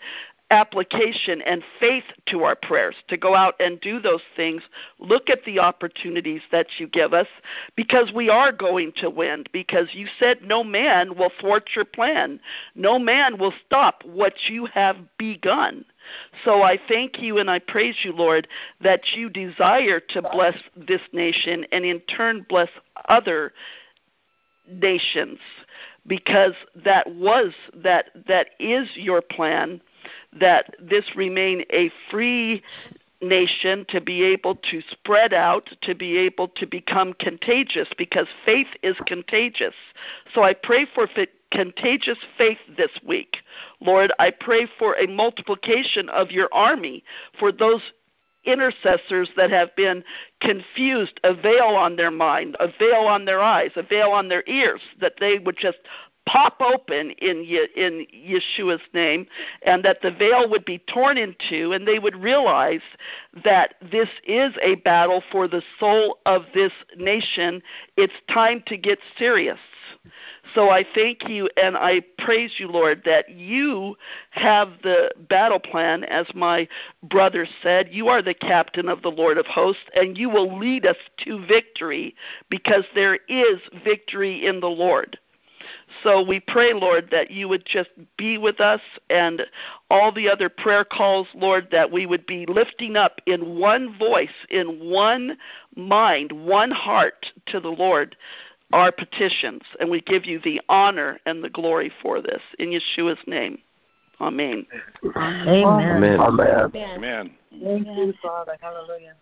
application 0.49 1.41
and 1.41 1.63
faith 1.79 2.05
to 2.27 2.43
our 2.43 2.55
prayers 2.55 2.95
to 3.07 3.17
go 3.17 3.35
out 3.35 3.55
and 3.59 3.81
do 3.81 3.99
those 3.99 4.21
things. 4.35 4.61
Look 4.99 5.29
at 5.29 5.43
the 5.45 5.59
opportunities 5.59 6.41
that 6.51 6.67
you 6.77 6.87
give 6.87 7.13
us 7.13 7.27
because 7.75 8.11
we 8.13 8.29
are 8.29 8.51
going 8.51 8.93
to 8.97 9.09
win 9.09 9.45
because 9.51 9.89
you 9.93 10.07
said 10.19 10.41
no 10.41 10.63
man 10.63 11.17
will 11.17 11.31
thwart 11.39 11.69
your 11.75 11.85
plan. 11.85 12.39
No 12.75 12.97
man 12.97 13.37
will 13.37 13.53
stop 13.65 14.03
what 14.05 14.33
you 14.49 14.65
have 14.67 14.97
begun. 15.17 15.85
So 16.45 16.61
I 16.63 16.79
thank 16.87 17.21
you 17.21 17.37
and 17.37 17.49
I 17.49 17.59
praise 17.59 17.97
you, 18.03 18.13
Lord, 18.13 18.47
that 18.81 19.01
you 19.15 19.29
desire 19.29 19.99
to 19.99 20.21
bless 20.21 20.57
this 20.75 21.01
nation 21.11 21.65
and 21.71 21.83
in 21.83 21.99
turn 22.01 22.45
bless 22.47 22.69
other 23.09 23.51
nations 24.69 25.39
because 26.05 26.53
that 26.83 27.15
was 27.15 27.53
that 27.75 28.09
that 28.27 28.49
is 28.59 28.89
your 28.95 29.21
plan 29.21 29.81
that 30.39 30.75
this 30.79 31.15
remain 31.15 31.63
a 31.71 31.91
free 32.09 32.63
nation 33.21 33.85
to 33.89 33.99
be 33.99 34.23
able 34.23 34.55
to 34.55 34.81
spread 34.91 35.33
out 35.33 35.69
to 35.81 35.95
be 35.95 36.17
able 36.17 36.47
to 36.49 36.67
become 36.67 37.13
contagious 37.13 37.87
because 37.97 38.27
faith 38.45 38.67
is 38.83 38.95
contagious. 39.05 39.73
So 40.33 40.43
i 40.43 40.53
pray 40.53 40.85
for 40.93 41.07
fi- 41.07 41.27
contagious 41.51 42.17
faith 42.37 42.59
this 42.77 42.91
week. 43.05 43.37
Lord 43.79 44.11
i 44.19 44.31
pray 44.31 44.67
for 44.77 44.95
a 44.95 45.07
multiplication 45.07 46.09
of 46.09 46.31
your 46.31 46.49
army 46.51 47.03
for 47.39 47.51
those 47.51 47.81
intercessors 48.47 49.29
that 49.35 49.51
have 49.51 49.75
been 49.75 50.03
confused 50.41 51.19
a 51.23 51.33
veil 51.33 51.75
on 51.75 51.97
their 51.97 52.11
mind 52.11 52.55
a 52.59 52.67
veil 52.79 53.05
on 53.07 53.25
their 53.25 53.41
eyes 53.41 53.71
a 53.75 53.83
veil 53.83 54.11
on 54.11 54.29
their 54.29 54.43
ears 54.47 54.81
that 55.01 55.15
they 55.19 55.37
would 55.37 55.57
just 55.57 55.79
pop 56.27 56.61
open 56.61 57.11
in 57.11 57.43
Ye- 57.43 57.69
in 57.75 58.05
Yeshua's 58.13 58.81
name 58.93 59.25
and 59.63 59.83
that 59.83 60.01
the 60.01 60.11
veil 60.11 60.47
would 60.49 60.65
be 60.65 60.77
torn 60.79 61.17
in 61.17 61.35
two 61.49 61.71
and 61.71 61.87
they 61.87 61.99
would 61.99 62.15
realize 62.15 62.81
that 63.43 63.75
this 63.81 64.09
is 64.25 64.53
a 64.61 64.75
battle 64.75 65.23
for 65.31 65.47
the 65.47 65.63
soul 65.79 66.19
of 66.25 66.45
this 66.53 66.73
nation 66.97 67.63
it's 67.95 68.13
time 68.27 68.61
to 68.67 68.77
get 68.77 68.99
serious 69.17 69.59
so 70.55 70.69
I 70.69 70.85
thank 70.95 71.27
you 71.27 71.49
and 71.57 71.75
I 71.77 72.01
praise 72.17 72.53
you, 72.57 72.67
Lord, 72.67 73.03
that 73.05 73.29
you 73.29 73.95
have 74.31 74.69
the 74.81 75.11
battle 75.29 75.59
plan, 75.59 76.03
as 76.05 76.27
my 76.33 76.67
brother 77.03 77.47
said. 77.61 77.89
You 77.91 78.07
are 78.07 78.21
the 78.21 78.33
captain 78.33 78.87
of 78.87 79.01
the 79.01 79.11
Lord 79.11 79.37
of 79.37 79.45
hosts, 79.45 79.83
and 79.95 80.17
you 80.17 80.29
will 80.29 80.57
lead 80.57 80.85
us 80.85 80.97
to 81.25 81.45
victory 81.45 82.15
because 82.49 82.85
there 82.95 83.19
is 83.27 83.59
victory 83.83 84.45
in 84.45 84.59
the 84.59 84.69
Lord. 84.69 85.19
So 86.03 86.21
we 86.21 86.39
pray, 86.39 86.73
Lord, 86.73 87.09
that 87.11 87.31
you 87.31 87.47
would 87.47 87.65
just 87.65 87.89
be 88.17 88.37
with 88.37 88.59
us 88.59 88.81
and 89.09 89.43
all 89.89 90.11
the 90.11 90.29
other 90.29 90.49
prayer 90.49 90.83
calls, 90.83 91.27
Lord, 91.33 91.69
that 91.71 91.91
we 91.91 92.05
would 92.05 92.25
be 92.25 92.45
lifting 92.45 92.95
up 92.95 93.21
in 93.25 93.57
one 93.57 93.97
voice, 93.97 94.29
in 94.49 94.91
one 94.91 95.37
mind, 95.75 96.31
one 96.31 96.71
heart 96.71 97.27
to 97.47 97.59
the 97.59 97.69
Lord 97.69 98.15
our 98.73 98.91
petitions. 98.91 99.61
And 99.79 99.89
we 99.89 100.01
give 100.01 100.25
you 100.25 100.39
the 100.43 100.61
honor 100.69 101.19
and 101.25 101.43
the 101.43 101.49
glory 101.49 101.91
for 102.01 102.21
this. 102.21 102.41
In 102.59 102.69
Yeshua's 102.69 103.19
name. 103.27 103.59
Amen. 104.19 104.65
Amen. 105.15 106.19
Amen. 106.19 106.71
Amen. 106.75 107.37
Thank 107.51 107.87
you, 107.87 108.13
Father. 108.21 108.57
Hallelujah. 108.59 109.13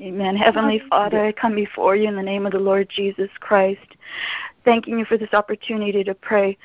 Amen. 0.00 0.36
Heavenly 0.36 0.82
Father, 0.90 1.24
I 1.24 1.32
come 1.32 1.54
before 1.54 1.96
you 1.96 2.08
in 2.08 2.16
the 2.16 2.22
name 2.22 2.46
of 2.46 2.52
the 2.52 2.58
Lord 2.58 2.88
Jesus 2.88 3.30
Christ, 3.40 3.96
thanking 4.64 4.98
you 4.98 5.04
for 5.04 5.16
this 5.16 5.32
opportunity 5.32 6.04
to 6.04 6.14
pray. 6.14 6.58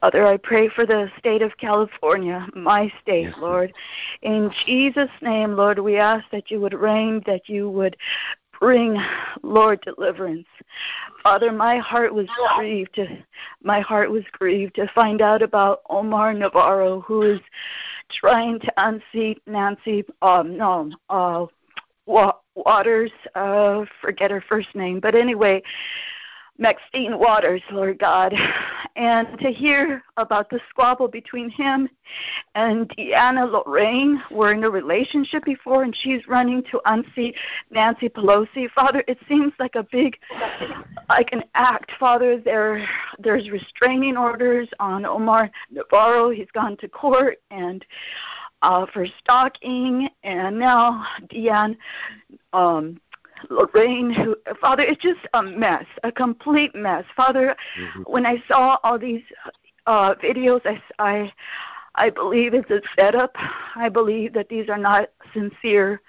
Father, 0.00 0.26
I 0.26 0.38
pray 0.38 0.68
for 0.68 0.86
the 0.86 1.10
state 1.18 1.42
of 1.42 1.56
California, 1.58 2.46
my 2.54 2.90
state, 3.02 3.24
Yes, 3.24 3.34
Lord. 3.38 3.72
In 4.22 4.50
Jesus' 4.66 5.10
name, 5.20 5.54
Lord, 5.56 5.78
we 5.78 5.98
ask 5.98 6.24
that 6.32 6.50
you 6.50 6.60
would 6.60 6.72
reign, 6.72 7.22
that 7.26 7.48
you 7.48 7.68
would 7.68 7.96
bring, 8.58 8.96
Lord, 9.42 9.80
deliverance. 9.82 10.46
Father, 11.22 11.52
my 11.52 11.78
heart 11.78 12.14
was 12.14 12.28
grieved. 12.56 12.94
To, 12.94 13.06
my 13.62 13.80
heart 13.80 14.10
was 14.10 14.24
grieved 14.32 14.74
to 14.76 14.88
find 14.94 15.20
out 15.20 15.42
about 15.42 15.82
Omar 15.88 16.32
Navarro, 16.34 17.00
who 17.00 17.22
is 17.22 17.40
trying 18.10 18.58
to 18.60 18.72
unseat 18.76 19.42
Nancy. 19.46 20.04
Um, 20.22 20.56
no, 20.56 20.90
uh, 21.08 21.46
Wa- 22.10 22.34
Waters. 22.56 23.12
Uh, 23.34 23.84
forget 24.00 24.30
her 24.30 24.42
first 24.48 24.74
name, 24.74 25.00
but 25.00 25.14
anyway, 25.14 25.62
Maxine 26.58 27.18
Waters, 27.18 27.62
Lord 27.70 27.98
God, 27.98 28.34
and 28.96 29.26
to 29.38 29.50
hear 29.50 30.02
about 30.18 30.50
the 30.50 30.60
squabble 30.68 31.08
between 31.08 31.48
him 31.48 31.88
and 32.54 32.86
Deanna 32.90 33.50
Lorraine. 33.50 34.22
We're 34.30 34.52
in 34.52 34.62
a 34.64 34.68
relationship 34.68 35.44
before, 35.44 35.84
and 35.84 35.96
she's 35.96 36.28
running 36.28 36.62
to 36.70 36.80
unseat 36.84 37.34
Nancy 37.70 38.10
Pelosi. 38.10 38.70
Father, 38.72 39.02
it 39.08 39.18
seems 39.26 39.54
like 39.58 39.74
a 39.74 39.86
big, 39.90 40.18
like 41.08 41.32
an 41.32 41.44
act. 41.54 41.92
Father, 41.98 42.38
there, 42.38 42.86
there's 43.18 43.48
restraining 43.48 44.18
orders 44.18 44.68
on 44.80 45.06
Omar 45.06 45.50
Navarro. 45.70 46.28
He's 46.28 46.50
gone 46.52 46.76
to 46.78 46.88
court 46.88 47.38
and 47.50 47.86
uh, 48.62 48.86
for 48.92 49.06
stalking, 49.18 50.08
and 50.22 50.58
now 50.58 51.04
Deanne. 51.30 51.76
Um, 52.52 53.00
Lorraine, 53.48 54.10
who, 54.10 54.36
Father, 54.60 54.82
it's 54.82 55.00
just 55.00 55.20
a 55.32 55.42
mess, 55.42 55.86
a 56.04 56.12
complete 56.12 56.74
mess. 56.74 57.04
Father, 57.16 57.56
mm-hmm. 57.80 58.02
when 58.02 58.26
I 58.26 58.42
saw 58.46 58.76
all 58.82 58.98
these 58.98 59.22
uh, 59.86 60.14
videos, 60.22 60.60
I, 60.66 60.82
I, 60.98 61.32
I 61.94 62.10
believe 62.10 62.54
it's 62.54 62.70
a 62.70 62.82
setup. 62.96 63.34
I 63.76 63.88
believe 63.88 64.34
that 64.34 64.48
these 64.48 64.68
are 64.68 64.78
not 64.78 65.08
sincere 65.32 66.02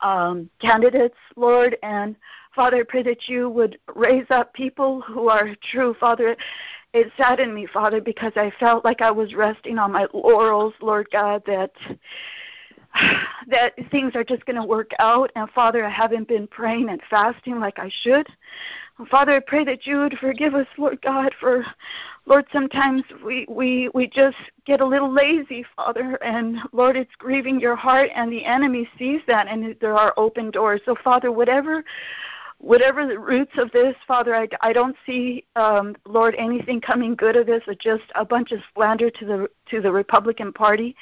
um, 0.00 0.48
candidates, 0.60 1.16
Lord. 1.36 1.76
And 1.82 2.16
Father, 2.54 2.78
I 2.78 2.82
pray 2.84 3.02
that 3.02 3.28
you 3.28 3.48
would 3.50 3.78
raise 3.94 4.26
up 4.30 4.52
people 4.54 5.00
who 5.02 5.28
are 5.28 5.54
true. 5.70 5.94
Father, 5.98 6.36
it 6.96 7.12
saddened 7.18 7.54
me, 7.54 7.66
Father, 7.66 8.00
because 8.00 8.32
I 8.36 8.50
felt 8.58 8.82
like 8.82 9.02
I 9.02 9.10
was 9.10 9.34
resting 9.34 9.78
on 9.78 9.92
my 9.92 10.06
laurels, 10.14 10.72
Lord 10.80 11.08
God, 11.12 11.42
that 11.46 11.72
that 13.48 13.74
things 13.90 14.16
are 14.16 14.24
just 14.24 14.46
going 14.46 14.60
to 14.60 14.66
work 14.66 14.92
out. 14.98 15.30
And 15.36 15.50
Father, 15.50 15.84
I 15.84 15.90
haven't 15.90 16.26
been 16.26 16.46
praying 16.46 16.88
and 16.88 17.00
fasting 17.10 17.60
like 17.60 17.78
I 17.78 17.90
should. 18.02 18.26
Father, 19.10 19.32
I 19.36 19.40
pray 19.40 19.62
that 19.64 19.86
you 19.86 19.98
would 19.98 20.16
forgive 20.18 20.54
us, 20.54 20.66
Lord 20.78 21.02
God, 21.02 21.34
for 21.38 21.66
Lord, 22.24 22.46
sometimes 22.50 23.02
we, 23.22 23.44
we 23.46 23.90
we 23.92 24.06
just 24.06 24.38
get 24.64 24.80
a 24.80 24.86
little 24.86 25.12
lazy, 25.12 25.66
Father, 25.76 26.14
and 26.24 26.56
Lord, 26.72 26.96
it's 26.96 27.14
grieving 27.18 27.60
your 27.60 27.76
heart 27.76 28.08
and 28.14 28.32
the 28.32 28.46
enemy 28.46 28.88
sees 28.98 29.20
that 29.26 29.48
and 29.48 29.76
there 29.82 29.98
are 29.98 30.14
open 30.16 30.50
doors. 30.50 30.80
So 30.86 30.96
Father, 31.04 31.30
whatever 31.30 31.84
whatever 32.66 33.06
the 33.06 33.18
roots 33.18 33.52
of 33.58 33.70
this, 33.70 33.94
Father, 34.08 34.34
I, 34.34 34.48
I 34.60 34.72
don't 34.72 34.96
see, 35.06 35.44
um, 35.54 35.94
Lord, 36.04 36.34
anything 36.36 36.80
coming 36.80 37.14
good 37.14 37.36
of 37.36 37.46
this, 37.46 37.62
or 37.68 37.74
just 37.74 38.04
a 38.16 38.24
bunch 38.24 38.50
of 38.50 38.58
slander 38.74 39.08
to 39.08 39.24
the 39.24 39.48
to 39.70 39.80
the 39.80 39.90
Republican 39.90 40.52
Party. 40.52 40.94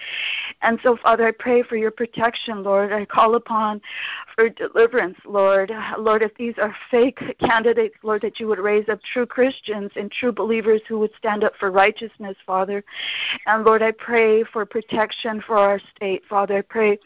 And 0.62 0.78
so, 0.82 0.96
Father, 1.02 1.26
I 1.26 1.32
pray 1.32 1.62
for 1.62 1.76
your 1.76 1.90
protection, 1.90 2.62
Lord. 2.62 2.92
I 2.92 3.04
call 3.04 3.34
upon 3.34 3.80
for 4.34 4.48
deliverance, 4.48 5.18
Lord. 5.26 5.70
Lord, 5.98 6.22
if 6.22 6.34
these 6.36 6.54
are 6.58 6.74
fake 6.90 7.20
candidates, 7.40 7.96
Lord, 8.02 8.22
that 8.22 8.40
you 8.40 8.48
would 8.48 8.58
raise 8.58 8.88
up 8.88 9.00
true 9.12 9.26
Christians 9.26 9.90
and 9.96 10.10
true 10.10 10.32
believers 10.32 10.80
who 10.88 10.98
would 10.98 11.12
stand 11.18 11.44
up 11.44 11.52
for 11.58 11.70
righteousness, 11.70 12.36
Father. 12.46 12.82
And 13.46 13.64
Lord, 13.64 13.82
I 13.82 13.92
pray 13.92 14.44
for 14.44 14.64
protection 14.64 15.42
for 15.46 15.56
our 15.56 15.80
state, 15.94 16.22
Father. 16.28 16.58
I 16.58 16.62
pray, 16.62 16.98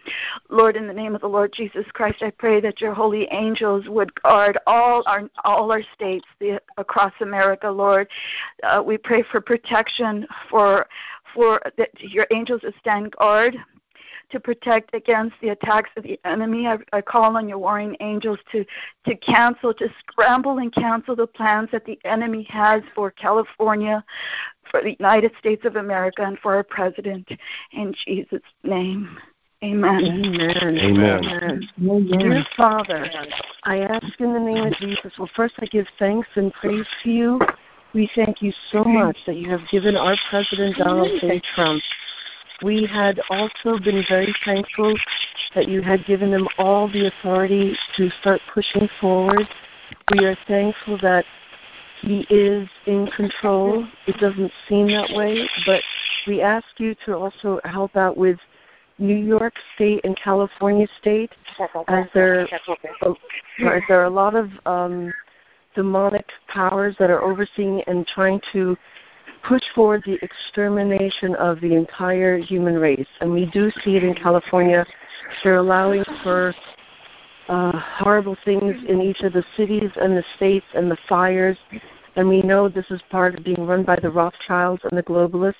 Lord, 0.48 0.76
in 0.76 0.86
the 0.86 0.92
name 0.92 1.14
of 1.14 1.20
the 1.20 1.28
Lord 1.28 1.52
Jesus 1.52 1.86
Christ, 1.92 2.22
I 2.22 2.30
pray 2.30 2.60
that 2.60 2.80
your 2.80 2.94
holy 2.94 3.26
angels 3.30 3.88
would 3.88 4.14
guard 4.22 4.47
all 4.66 5.02
our 5.06 5.28
all 5.44 5.70
our 5.70 5.82
states 5.94 6.26
the, 6.40 6.60
across 6.76 7.12
America, 7.20 7.68
Lord. 7.70 8.08
Uh, 8.62 8.82
we 8.84 8.98
pray 8.98 9.22
for 9.30 9.40
protection 9.40 10.26
for 10.48 10.86
for 11.34 11.60
that 11.76 11.90
your 12.00 12.26
angels 12.30 12.62
to 12.62 12.72
stand 12.80 13.12
guard 13.12 13.56
to 14.30 14.40
protect 14.40 14.94
against 14.94 15.34
the 15.40 15.50
attacks 15.50 15.90
of 15.96 16.02
the 16.02 16.20
enemy. 16.24 16.66
I, 16.66 16.76
I, 16.92 17.00
call 17.00 17.36
on 17.36 17.48
your 17.48 17.58
warring 17.58 17.96
angels 18.00 18.38
to, 18.52 18.64
to 19.06 19.16
cancel, 19.16 19.72
to 19.74 19.88
scramble 20.00 20.58
and 20.58 20.72
cancel 20.72 21.16
the 21.16 21.26
plans 21.26 21.70
that 21.72 21.84
the 21.86 21.98
enemy 22.04 22.46
has 22.50 22.82
for 22.94 23.10
California, 23.10 24.04
for 24.70 24.82
the 24.82 24.96
United 24.98 25.32
States 25.38 25.64
of 25.64 25.76
America, 25.76 26.22
and 26.22 26.38
for 26.38 26.54
our 26.56 26.64
president. 26.64 27.28
In 27.72 27.94
Jesus' 28.06 28.42
name. 28.62 29.18
Amen. 29.62 30.04
Amen. 30.04 30.78
Amen. 30.78 31.68
Amen. 31.80 32.08
Dear 32.18 32.44
Father, 32.56 33.10
I 33.64 33.80
ask 33.80 34.20
in 34.20 34.32
the 34.32 34.38
name 34.38 34.66
of 34.66 34.74
Jesus. 34.74 35.12
Well, 35.18 35.30
first 35.34 35.54
I 35.58 35.66
give 35.66 35.86
thanks 35.98 36.28
and 36.36 36.52
praise 36.52 36.86
to 37.02 37.10
you 37.10 37.40
we 37.94 38.10
thank 38.14 38.42
you 38.42 38.52
so 38.70 38.84
much 38.84 39.16
that 39.26 39.36
you 39.36 39.48
have 39.50 39.66
given 39.70 39.96
our 39.96 40.16
President 40.28 40.76
Donald 40.76 41.20
J. 41.20 41.40
Trump. 41.54 41.82
We 42.62 42.86
had 42.86 43.20
also 43.30 43.78
been 43.82 44.04
very 44.08 44.34
thankful 44.44 44.94
that 45.54 45.68
you 45.68 45.80
had 45.80 46.04
given 46.04 46.32
him 46.32 46.48
all 46.58 46.88
the 46.88 47.06
authority 47.06 47.76
to 47.96 48.10
start 48.20 48.40
pushing 48.52 48.88
forward. 49.00 49.48
We 50.12 50.26
are 50.26 50.36
thankful 50.46 50.98
that 51.02 51.24
he 52.02 52.26
is 52.28 52.68
in 52.86 53.06
control. 53.16 53.86
It 54.06 54.16
doesn't 54.18 54.52
seem 54.68 54.88
that 54.88 55.10
way, 55.14 55.48
but 55.64 55.80
we 56.26 56.42
ask 56.42 56.66
you 56.78 56.94
to 57.06 57.16
also 57.16 57.60
help 57.64 57.96
out 57.96 58.16
with 58.16 58.38
New 58.98 59.16
York 59.16 59.54
State 59.74 60.00
and 60.04 60.16
California 60.16 60.86
State, 61.00 61.30
as 61.88 62.06
there, 62.14 62.40
as 62.40 63.82
there 63.88 64.00
are 64.00 64.04
a 64.04 64.10
lot 64.10 64.34
of 64.34 64.50
um, 64.66 65.12
demonic 65.74 66.26
powers 66.48 66.96
that 66.98 67.10
are 67.10 67.22
overseeing 67.22 67.82
and 67.86 68.06
trying 68.06 68.40
to 68.52 68.76
push 69.46 69.62
forward 69.74 70.02
the 70.04 70.18
extermination 70.22 71.34
of 71.36 71.60
the 71.60 71.74
entire 71.74 72.38
human 72.38 72.74
race. 72.74 73.06
And 73.20 73.32
we 73.32 73.46
do 73.46 73.70
see 73.84 73.96
it 73.96 74.02
in 74.02 74.14
California. 74.14 74.84
They're 75.44 75.56
allowing 75.56 76.04
for 76.22 76.54
uh, 77.48 77.78
horrible 77.78 78.36
things 78.44 78.74
in 78.88 79.00
each 79.00 79.20
of 79.20 79.32
the 79.32 79.44
cities 79.56 79.90
and 80.00 80.16
the 80.16 80.24
states 80.36 80.66
and 80.74 80.90
the 80.90 80.98
fires. 81.08 81.56
And 82.16 82.28
we 82.28 82.42
know 82.42 82.68
this 82.68 82.90
is 82.90 83.00
part 83.10 83.38
of 83.38 83.44
being 83.44 83.64
run 83.64 83.84
by 83.84 83.96
the 83.96 84.10
Rothschilds 84.10 84.82
and 84.84 84.98
the 84.98 85.02
globalists. 85.02 85.54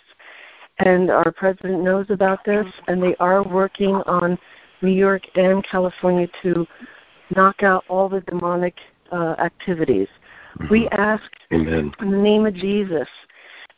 And 0.81 1.11
our 1.11 1.33
president 1.33 1.83
knows 1.83 2.07
about 2.11 2.45
this, 2.45 2.67
and 2.87 3.03
they 3.03 3.17
are 3.17 3.43
working 3.43 3.97
on 4.07 4.39
New 4.81 4.93
York 4.93 5.23
and 5.35 5.65
California 5.65 6.29
to 6.43 6.67
knock 7.35 7.63
out 7.63 7.85
all 7.89 8.09
the 8.09 8.21
demonic 8.23 8.75
uh, 9.13 9.35
activities. 9.39 10.09
Mm-hmm. 10.59 10.73
We 10.73 10.89
ask 10.91 11.25
Amen. 11.53 11.93
in 12.01 12.11
the 12.11 12.17
name 12.17 12.47
of 12.47 12.55
Jesus 12.55 13.09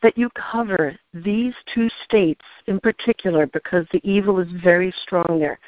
that 0.01 0.17
you 0.17 0.29
cover 0.31 0.95
these 1.13 1.53
two 1.73 1.89
states 2.03 2.45
in 2.67 2.79
particular 2.79 3.47
because 3.47 3.85
the 3.91 4.01
evil 4.03 4.39
is 4.39 4.47
very 4.63 4.93
strong 5.03 5.39
there. 5.39 5.59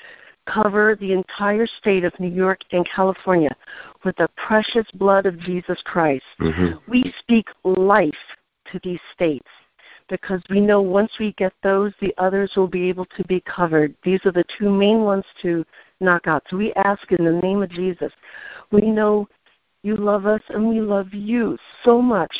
Cover 0.46 0.98
the 1.00 1.14
entire 1.14 1.66
state 1.66 2.04
of 2.04 2.20
New 2.20 2.32
York 2.32 2.60
and 2.72 2.88
California 2.94 3.56
with 4.04 4.16
the 4.18 4.28
precious 4.36 4.86
blood 4.96 5.26
of 5.26 5.40
Jesus 5.40 5.82
Christ. 5.86 6.26
Mm-hmm. 6.40 6.92
We 6.92 7.14
speak 7.20 7.48
life 7.64 8.12
to 8.72 8.80
these 8.84 9.00
states 9.14 9.48
because 10.10 10.42
we 10.50 10.60
know 10.60 10.82
once 10.82 11.12
we 11.20 11.34
get 11.34 11.54
those, 11.64 11.94
the 12.02 12.14
others 12.18 12.52
will 12.56 12.68
be 12.68 12.90
able 12.90 13.06
to 13.18 13.24
be 13.26 13.42
covered. 13.42 13.96
These 14.04 14.26
are 14.26 14.32
the 14.32 14.46
two 14.58 14.70
main 14.70 15.02
ones 15.02 15.26
to 15.42 15.66
knock 16.00 16.28
out. 16.28 16.44
So 16.50 16.58
we 16.58 16.74
ask 16.74 17.12
in 17.12 17.26
the 17.26 17.40
name 17.42 17.62
of 17.62 17.70
Jesus. 17.70 18.12
We 18.72 18.82
know 18.82 19.28
you 19.84 19.96
love 19.96 20.26
us 20.26 20.42
and 20.50 20.68
we 20.68 20.80
love 20.82 21.14
you 21.14 21.58
so 21.84 22.02
much. 22.02 22.36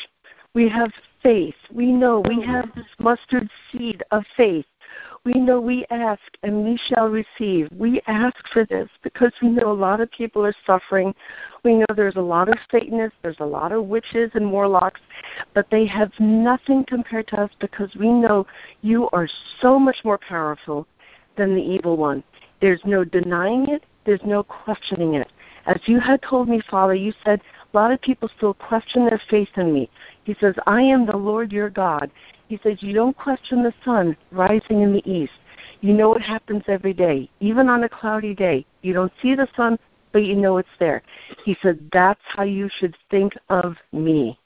We 0.54 0.70
have 0.70 0.92
faith. 1.22 1.56
We 1.72 1.92
know 1.92 2.24
we 2.28 2.42
have 2.44 2.74
this 2.76 2.86
mustard 3.00 3.50
seed 3.72 4.04
of 4.12 4.24
faith. 4.38 4.66
We 5.26 5.40
know 5.40 5.62
we 5.62 5.86
ask 5.90 6.22
and 6.44 6.66
we 6.66 6.78
shall 6.90 7.08
receive. 7.08 7.70
We 7.72 8.02
ask 8.08 8.36
for 8.52 8.66
this 8.66 8.90
because 9.04 9.32
we 9.42 9.48
know 9.48 9.72
a 9.72 9.74
lot 9.74 10.02
of 10.02 10.12
people 10.12 10.46
are 10.46 10.56
suffering. 10.66 11.16
We 11.64 11.76
know 11.76 11.86
there's 11.96 12.18
a 12.18 12.22
lot 12.22 12.50
of 12.50 12.58
Satanists, 12.70 13.18
there's 13.22 13.40
a 13.40 13.46
lot 13.46 13.72
of 13.72 13.86
witches 13.86 14.32
and 14.34 14.52
warlocks, 14.52 15.00
but 15.54 15.70
they 15.72 15.86
have 15.86 16.12
nothing 16.20 16.84
compared 16.84 17.30
to 17.30 17.40
us 17.40 17.52
because 17.62 17.90
we 17.96 18.10
know 18.10 18.46
you 18.82 19.08
are 19.14 19.30
so 19.62 19.80
much 19.80 19.96
more 20.04 20.18
powerful 20.18 20.86
than 21.38 21.56
the 21.56 21.62
evil 21.62 21.96
one. 21.96 22.22
There's 22.60 22.82
no 22.84 23.06
denying 23.06 23.70
it, 23.70 23.86
there's 24.06 24.24
no 24.26 24.44
questioning 24.44 25.14
it. 25.14 25.32
As 25.68 25.80
you 25.86 26.02
had 26.02 26.22
told 26.22 26.50
me, 26.50 26.62
Father, 26.70 26.96
you 26.96 27.14
said 27.24 27.40
a 27.74 27.78
lot 27.78 27.92
of 27.92 28.02
people 28.02 28.30
still 28.36 28.54
question 28.54 29.06
their 29.06 29.22
faith 29.30 29.50
in 29.56 29.74
me. 29.74 29.90
He 30.26 30.36
says, 30.42 30.56
I 30.68 30.82
am 30.82 31.06
the 31.06 31.16
Lord 31.16 31.54
your 31.54 31.70
God. 31.70 32.12
He 32.54 32.60
says, 32.62 32.84
You 32.84 32.94
don't 32.94 33.18
question 33.18 33.64
the 33.64 33.74
sun 33.84 34.16
rising 34.32 34.82
in 34.84 34.94
the 34.94 35.12
east. 35.12 35.34
You 35.82 35.92
know 35.92 36.14
it 36.14 36.22
happens 36.22 36.62
every 36.68 36.94
day, 36.94 37.28
even 37.40 37.68
on 37.68 37.84
a 37.84 37.90
cloudy 37.90 38.36
day. 38.36 38.64
You 38.84 38.94
don't 38.94 39.12
see 39.24 39.34
the 39.34 39.48
sun, 39.56 39.80
but 40.12 40.24
you 40.24 40.36
know 40.36 40.58
it's 40.58 40.78
there. 40.78 41.02
He 41.44 41.58
said, 41.64 41.80
That's 41.92 42.22
how 42.28 42.44
you 42.44 42.70
should 42.78 42.96
think 43.10 43.34
of 43.50 43.76
me. 43.92 44.38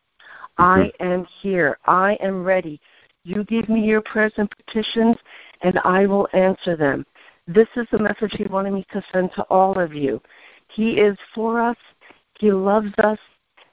I 0.58 0.94
mm-hmm. 1.02 1.06
am 1.06 1.28
here. 1.42 1.80
I 1.84 2.14
am 2.22 2.46
ready. 2.46 2.80
You 3.26 3.44
give 3.44 3.68
me 3.68 3.82
your 3.82 4.00
prayers 4.00 4.32
and 4.38 4.50
petitions, 4.50 5.18
and 5.60 5.78
I 5.80 6.06
will 6.06 6.30
answer 6.32 6.78
them. 6.78 7.06
This 7.46 7.68
is 7.76 7.88
the 7.92 8.00
message 8.00 8.36
he 8.38 8.46
wanted 8.46 8.72
me 8.72 8.86
to 8.94 9.04
send 9.12 9.34
to 9.34 9.42
all 9.50 9.78
of 9.78 9.94
you. 9.94 10.22
He 10.70 10.92
is 10.92 11.18
for 11.36 11.60
us. 11.60 11.78
He 12.40 12.54
loves 12.54 12.94
us. 13.00 13.20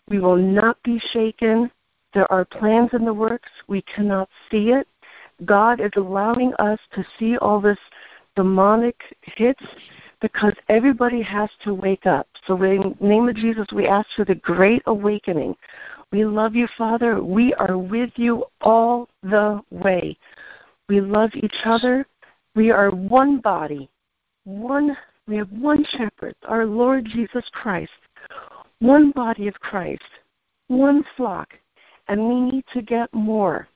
We 0.09 0.18
will 0.18 0.35
not 0.35 0.83
be 0.83 1.01
shaken. 1.12 1.70
There 2.14 2.31
are 2.31 2.44
plans 2.44 2.90
in 2.92 3.05
the 3.05 3.12
works. 3.12 3.50
We 3.66 3.83
cannot 3.83 4.29
see 4.50 4.70
it. 4.70 4.87
God 5.44 5.81
is 5.81 5.90
allowing 5.96 6.55
us 6.55 6.79
to 6.94 7.05
see 7.18 7.37
all 7.38 7.61
this 7.61 7.79
demonic 8.37 8.96
hits 9.22 9.62
because 10.20 10.55
everybody 10.68 11.20
has 11.22 11.50
to 11.64 11.74
wake 11.74 12.07
up. 12.07 12.27
So 12.46 12.61
in 12.62 12.96
the 12.98 13.07
name 13.07 13.29
of 13.29 13.37
Jesus, 13.37 13.66
we 13.72 13.87
ask 13.87 14.09
for 14.16 14.24
the 14.24 14.37
great 14.37 14.83
awakening. 14.87 15.57
We 16.12 16.24
love 16.24 16.55
you, 16.55 16.68
Father. 16.79 17.22
We 17.22 17.53
are 17.55 17.77
with 17.77 18.11
you 18.16 18.44
all 18.61 19.09
the 19.22 19.61
way. 19.70 20.16
We 20.88 21.00
love 21.00 21.31
each 21.35 21.57
other. 21.64 22.07
We 22.55 22.70
are 22.70 22.90
one 22.90 23.38
body, 23.40 23.90
one 24.44 24.96
we 25.27 25.37
have 25.37 25.50
one 25.50 25.85
shepherd, 25.96 26.35
our 26.46 26.66
Lord 26.66 27.07
Jesus 27.07 27.44
Christ, 27.53 27.92
one 28.81 29.11
body 29.11 29.48
of 29.48 29.55
Christ, 29.55 30.03
one 30.68 31.03
flock, 31.16 31.55
and 32.09 32.29
we 32.29 32.40
need 32.40 32.64
to 32.73 32.83
get 32.83 33.12
more. 33.12 33.69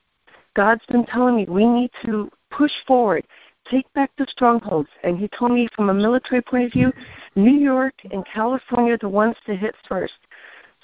God's 0.55 0.85
been 0.87 1.05
telling 1.05 1.35
me 1.35 1.45
we 1.47 1.65
need 1.65 1.91
to 2.05 2.29
push 2.51 2.71
forward 2.85 3.25
take 3.69 3.91
back 3.93 4.11
the 4.17 4.25
strongholds. 4.29 4.89
And 5.03 5.17
he 5.17 5.27
told 5.27 5.51
me 5.51 5.67
from 5.75 5.89
a 5.89 5.93
military 5.93 6.41
point 6.41 6.65
of 6.65 6.71
view, 6.71 6.91
New 7.35 7.57
York 7.57 7.93
and 8.11 8.25
California 8.25 8.93
are 8.93 8.97
the 8.97 9.09
ones 9.09 9.35
to 9.45 9.55
hit 9.55 9.75
first. 9.87 10.13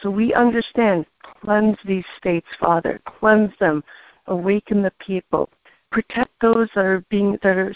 So 0.02 0.10
we 0.10 0.34
understand, 0.34 1.06
cleanse 1.42 1.78
these 1.86 2.06
states, 2.18 2.48
Father, 2.60 3.00
cleanse 3.06 3.54
them, 3.60 3.84
awaken 4.28 4.82
the 4.82 4.92
people, 5.00 5.50
protect 5.92 6.32
those 6.42 6.70
that 6.76 6.86
are 6.86 7.06
being 7.10 7.40
that 7.44 7.58
are 7.58 7.74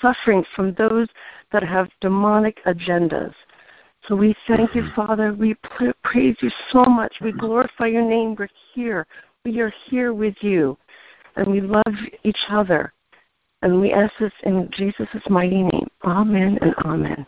suffering 0.00 0.44
from 0.54 0.74
those 0.74 1.08
that 1.52 1.62
have 1.62 1.88
demonic 2.00 2.62
agendas. 2.66 3.32
So 4.08 4.14
we 4.14 4.34
thank 4.46 4.74
you, 4.74 4.82
mm-hmm. 4.82 4.94
Father. 4.94 5.32
We 5.34 5.56
praise 6.04 6.36
you 6.40 6.50
so 6.70 6.84
much. 6.84 7.14
We 7.20 7.30
mm-hmm. 7.30 7.40
glorify 7.40 7.86
your 7.86 8.08
name. 8.08 8.36
We're 8.38 8.48
here. 8.74 9.06
We 9.44 9.60
are 9.60 9.72
here 9.88 10.14
with 10.14 10.36
you. 10.40 10.78
And 11.36 11.48
we 11.48 11.60
love 11.60 11.84
each 12.22 12.38
other. 12.48 12.92
And 13.62 13.80
we 13.80 13.92
ask 13.92 14.12
this 14.20 14.32
in 14.44 14.68
Jesus' 14.72 15.08
mighty 15.28 15.62
name. 15.62 15.88
Amen 16.04 16.58
and 16.60 16.74
amen. 16.84 17.26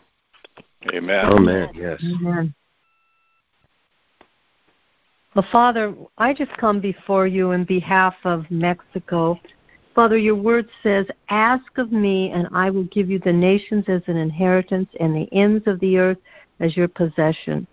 Amen. 0.93 1.25
Amen. 1.25 1.69
Yes. 1.73 2.01
Amen. 2.03 2.53
Well, 5.35 5.45
Father, 5.51 5.93
I 6.17 6.33
just 6.33 6.51
come 6.57 6.79
before 6.79 7.27
you 7.27 7.51
in 7.51 7.65
behalf 7.65 8.15
of 8.23 8.49
Mexico. 8.49 9.39
Father, 9.93 10.17
your 10.17 10.35
word 10.35 10.67
says, 10.81 11.05
Ask 11.29 11.77
of 11.77 11.91
me, 11.91 12.31
and 12.31 12.47
I 12.53 12.69
will 12.69 12.85
give 12.85 13.09
you 13.09 13.19
the 13.19 13.33
nations 13.33 13.85
as 13.87 14.01
an 14.07 14.17
inheritance 14.17 14.89
and 14.99 15.15
the 15.15 15.27
ends 15.33 15.67
of 15.67 15.79
the 15.81 15.97
earth 15.97 16.17
as 16.59 16.75
your 16.75 16.87
possession. 16.87 17.67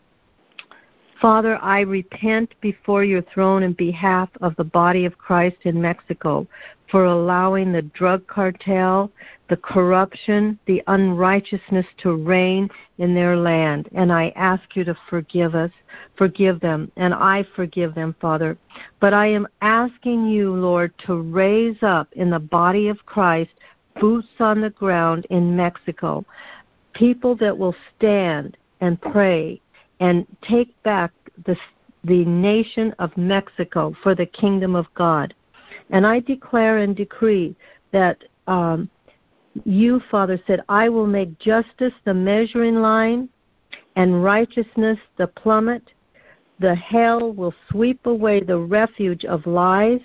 Father, 1.21 1.59
I 1.63 1.81
repent 1.81 2.55
before 2.61 3.03
your 3.03 3.23
throne 3.23 3.63
in 3.63 3.73
behalf 3.73 4.29
of 4.43 4.55
the 4.57 4.65
body 4.65 5.07
of 5.07 5.17
Christ 5.17 5.57
in 5.63 5.81
Mexico 5.81 6.47
for 6.91 7.07
allowing 7.07 7.73
the 7.73 7.83
drug 7.83 8.27
cartel, 8.27 9.11
the 9.49 9.57
corruption, 9.57 10.59
the 10.67 10.83
unrighteousness 10.89 11.87
to 11.99 12.15
reign 12.15 12.69
in 12.99 13.15
their 13.15 13.35
land. 13.35 13.89
And 13.95 14.13
I 14.13 14.33
ask 14.37 14.77
you 14.77 14.85
to 14.85 14.97
forgive 15.09 15.55
us, 15.55 15.71
forgive 16.17 16.61
them, 16.61 16.93
and 16.97 17.15
I 17.15 17.47
forgive 17.57 17.95
them, 17.95 18.15
Father. 18.21 18.59
But 19.01 19.15
I 19.15 19.27
am 19.27 19.49
asking 19.63 20.27
you, 20.27 20.55
Lord, 20.55 20.93
to 21.07 21.17
raise 21.17 21.83
up 21.83 22.09
in 22.13 22.29
the 22.29 22.39
body 22.39 22.89
of 22.89 23.07
Christ 23.07 23.53
boots 23.99 24.29
on 24.39 24.61
the 24.61 24.71
ground 24.71 25.27
in 25.31 25.57
Mexico, 25.57 26.25
people 26.93 27.35
that 27.37 27.57
will 27.57 27.75
stand 27.97 28.57
and 28.81 29.01
pray 29.01 29.61
and 30.01 30.27
take 30.43 30.81
back 30.83 31.13
the, 31.45 31.57
the 32.05 32.25
nation 32.25 32.95
of 32.99 33.17
Mexico 33.17 33.95
for 34.03 34.15
the 34.15 34.27
kingdom 34.27 34.75
of 34.75 34.87
God. 34.95 35.35
And 35.91 36.07
I 36.07 36.21
declare 36.21 36.79
and 36.79 36.95
decree 36.95 37.57
that 37.93 38.23
um, 38.47 38.89
you, 39.65 40.01
Father, 40.11 40.41
said, 40.47 40.61
I 40.69 40.89
will 40.89 41.07
make 41.07 41.39
justice 41.39 41.95
the 42.05 42.15
measuring 42.15 42.77
line 42.77 43.29
and 43.97 44.23
righteousness 44.23 44.99
the 45.17 45.27
plummet. 45.27 45.83
The 46.59 46.75
hell 46.75 47.33
will 47.33 47.55
sweep 47.71 48.05
away 48.07 48.41
the 48.41 48.59
refuge 48.59 49.25
of 49.25 49.47
lies, 49.47 50.01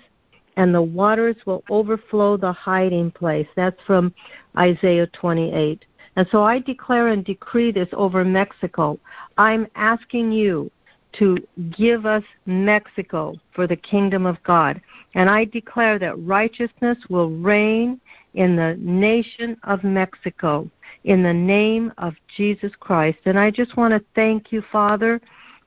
and 0.56 0.74
the 0.74 0.82
waters 0.82 1.36
will 1.46 1.64
overflow 1.70 2.36
the 2.36 2.52
hiding 2.52 3.10
place. 3.10 3.46
That's 3.56 3.80
from 3.86 4.14
Isaiah 4.56 5.06
28. 5.08 5.84
And 6.16 6.26
so 6.30 6.42
I 6.42 6.58
declare 6.58 7.08
and 7.08 7.24
decree 7.24 7.72
this 7.72 7.88
over 7.92 8.24
Mexico. 8.24 8.98
I'm 9.38 9.66
asking 9.74 10.32
you 10.32 10.70
to 11.14 11.36
give 11.70 12.06
us 12.06 12.24
Mexico 12.46 13.34
for 13.52 13.66
the 13.66 13.76
kingdom 13.76 14.26
of 14.26 14.42
God. 14.42 14.80
And 15.14 15.28
I 15.28 15.44
declare 15.44 15.98
that 15.98 16.18
righteousness 16.22 16.98
will 17.08 17.30
reign 17.30 18.00
in 18.34 18.56
the 18.56 18.76
nation 18.78 19.56
of 19.64 19.84
Mexico 19.84 20.70
in 21.04 21.22
the 21.22 21.34
name 21.34 21.92
of 21.98 22.14
Jesus 22.34 22.72
Christ. 22.78 23.18
And 23.26 23.38
I 23.38 23.50
just 23.50 23.76
want 23.76 23.92
to 23.92 24.04
thank 24.14 24.52
you, 24.52 24.62
Father, 24.72 25.20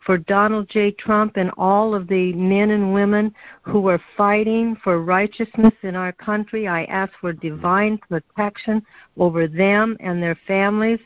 for 0.06 0.18
Donald 0.20 0.70
J. 0.70 0.92
Trump 0.92 1.36
and 1.36 1.52
all 1.58 1.96
of 1.96 2.08
the 2.08 2.32
men 2.34 2.72
and 2.72 2.94
women 2.94 3.34
who 3.64 3.88
are 3.90 4.02
fighting 4.16 4.78
for 4.84 5.02
righteousness 5.02 5.74
in 5.82 5.96
our 5.96 6.12
country. 6.12 6.68
I 6.68 6.84
ask 6.86 7.12
for 7.20 7.34
divine 7.34 7.98
protection 7.98 8.86
over 9.18 9.48
them 9.48 9.98
and 10.00 10.22
their 10.22 10.38
families. 10.48 11.00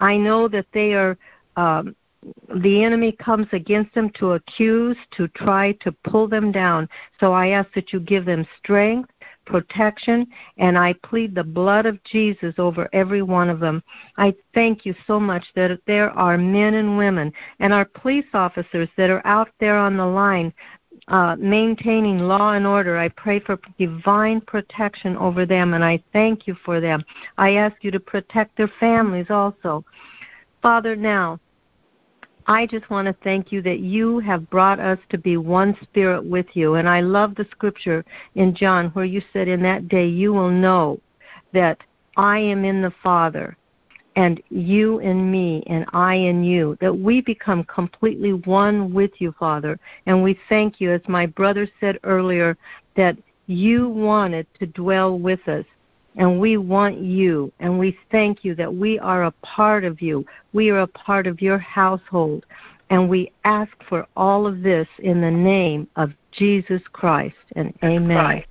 I 0.00 0.16
know 0.16 0.48
that 0.48 0.66
they 0.72 0.94
are. 0.94 1.18
Um, 1.56 1.94
the 2.62 2.82
enemy 2.82 3.12
comes 3.12 3.46
against 3.52 3.94
them 3.94 4.08
to 4.18 4.32
accuse, 4.32 4.96
to 5.10 5.28
try 5.28 5.72
to 5.82 5.92
pull 5.92 6.26
them 6.26 6.50
down. 6.50 6.88
So 7.20 7.34
I 7.34 7.48
ask 7.48 7.70
that 7.74 7.92
you 7.92 8.00
give 8.00 8.24
them 8.24 8.46
strength, 8.58 9.10
protection, 9.44 10.26
and 10.58 10.76
I 10.78 10.94
plead 11.04 11.34
the 11.34 11.44
blood 11.44 11.86
of 11.86 12.02
Jesus 12.04 12.54
over 12.58 12.88
every 12.92 13.22
one 13.22 13.48
of 13.48 13.60
them. 13.60 13.82
I 14.16 14.34
thank 14.54 14.84
you 14.84 14.94
so 15.06 15.18
much 15.18 15.44
that 15.54 15.78
there 15.86 16.10
are 16.10 16.38
men 16.38 16.74
and 16.74 16.96
women 16.96 17.32
and 17.60 17.72
our 17.72 17.84
police 17.84 18.26
officers 18.34 18.88
that 18.96 19.10
are 19.10 19.26
out 19.26 19.48
there 19.60 19.76
on 19.76 19.96
the 19.96 20.06
line 20.06 20.52
uh, 21.08 21.36
maintaining 21.38 22.18
law 22.20 22.52
and 22.52 22.66
order. 22.66 22.96
I 22.96 23.08
pray 23.08 23.40
for 23.40 23.58
divine 23.78 24.40
protection 24.40 25.16
over 25.16 25.44
them, 25.44 25.74
and 25.74 25.84
I 25.84 26.02
thank 26.12 26.46
you 26.46 26.56
for 26.64 26.80
them. 26.80 27.04
I 27.36 27.54
ask 27.54 27.76
you 27.82 27.90
to 27.90 28.00
protect 28.00 28.56
their 28.56 28.72
families 28.80 29.26
also. 29.30 29.84
Father, 30.62 30.96
now, 30.96 31.38
I 32.46 32.66
just 32.66 32.90
want 32.90 33.06
to 33.06 33.16
thank 33.24 33.50
you 33.50 33.62
that 33.62 33.80
you 33.80 34.18
have 34.20 34.50
brought 34.50 34.78
us 34.78 34.98
to 35.10 35.18
be 35.18 35.36
one 35.36 35.76
spirit 35.82 36.24
with 36.24 36.46
you. 36.52 36.74
And 36.74 36.88
I 36.88 37.00
love 37.00 37.34
the 37.34 37.46
scripture 37.50 38.04
in 38.34 38.54
John 38.54 38.88
where 38.90 39.04
you 39.04 39.22
said, 39.32 39.48
In 39.48 39.62
that 39.62 39.88
day 39.88 40.06
you 40.06 40.32
will 40.32 40.50
know 40.50 41.00
that 41.52 41.78
I 42.16 42.38
am 42.38 42.64
in 42.64 42.82
the 42.82 42.92
Father, 43.02 43.56
and 44.16 44.42
you 44.50 44.98
in 44.98 45.30
me, 45.30 45.64
and 45.66 45.86
I 45.92 46.14
in 46.14 46.44
you, 46.44 46.76
that 46.80 46.94
we 46.94 47.20
become 47.20 47.64
completely 47.64 48.32
one 48.32 48.92
with 48.92 49.10
you, 49.18 49.34
Father. 49.38 49.78
And 50.06 50.22
we 50.22 50.38
thank 50.48 50.80
you, 50.80 50.92
as 50.92 51.00
my 51.08 51.26
brother 51.26 51.68
said 51.80 51.98
earlier, 52.04 52.56
that 52.96 53.16
you 53.46 53.88
wanted 53.88 54.46
to 54.58 54.66
dwell 54.66 55.18
with 55.18 55.46
us 55.48 55.64
and 56.16 56.40
we 56.40 56.56
want 56.56 56.98
you, 56.98 57.52
and 57.58 57.78
we 57.78 57.98
thank 58.10 58.44
you 58.44 58.54
that 58.54 58.72
we 58.72 58.98
are 58.98 59.24
a 59.24 59.30
part 59.42 59.84
of 59.84 60.00
you. 60.00 60.24
We 60.52 60.70
are 60.70 60.80
a 60.80 60.86
part 60.86 61.26
of 61.26 61.42
your 61.42 61.58
household, 61.58 62.46
and 62.90 63.08
we 63.08 63.32
ask 63.44 63.72
for 63.88 64.06
all 64.16 64.46
of 64.46 64.62
this 64.62 64.86
in 65.00 65.20
the 65.20 65.30
name 65.30 65.88
of 65.96 66.12
Jesus 66.30 66.82
Christ. 66.92 67.36
And 67.56 67.74
amen. 67.82 68.44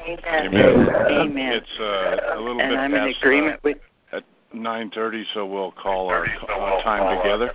Amen. 0.00 0.18
Amen. 0.24 0.88
amen. 1.10 1.52
It's 1.54 1.80
uh, 1.80 2.36
a 2.36 2.40
little 2.40 2.60
and 2.60 2.70
bit 2.70 2.78
I'm 2.78 2.92
past 2.92 3.08
in 3.08 3.16
agreement 3.16 3.64
with 3.64 3.78
at 4.12 4.22
9:30, 4.54 5.24
so 5.34 5.44
we'll 5.44 5.72
call 5.72 6.08
our, 6.08 6.24
our 6.48 6.82
time 6.82 7.18
together 7.18 7.52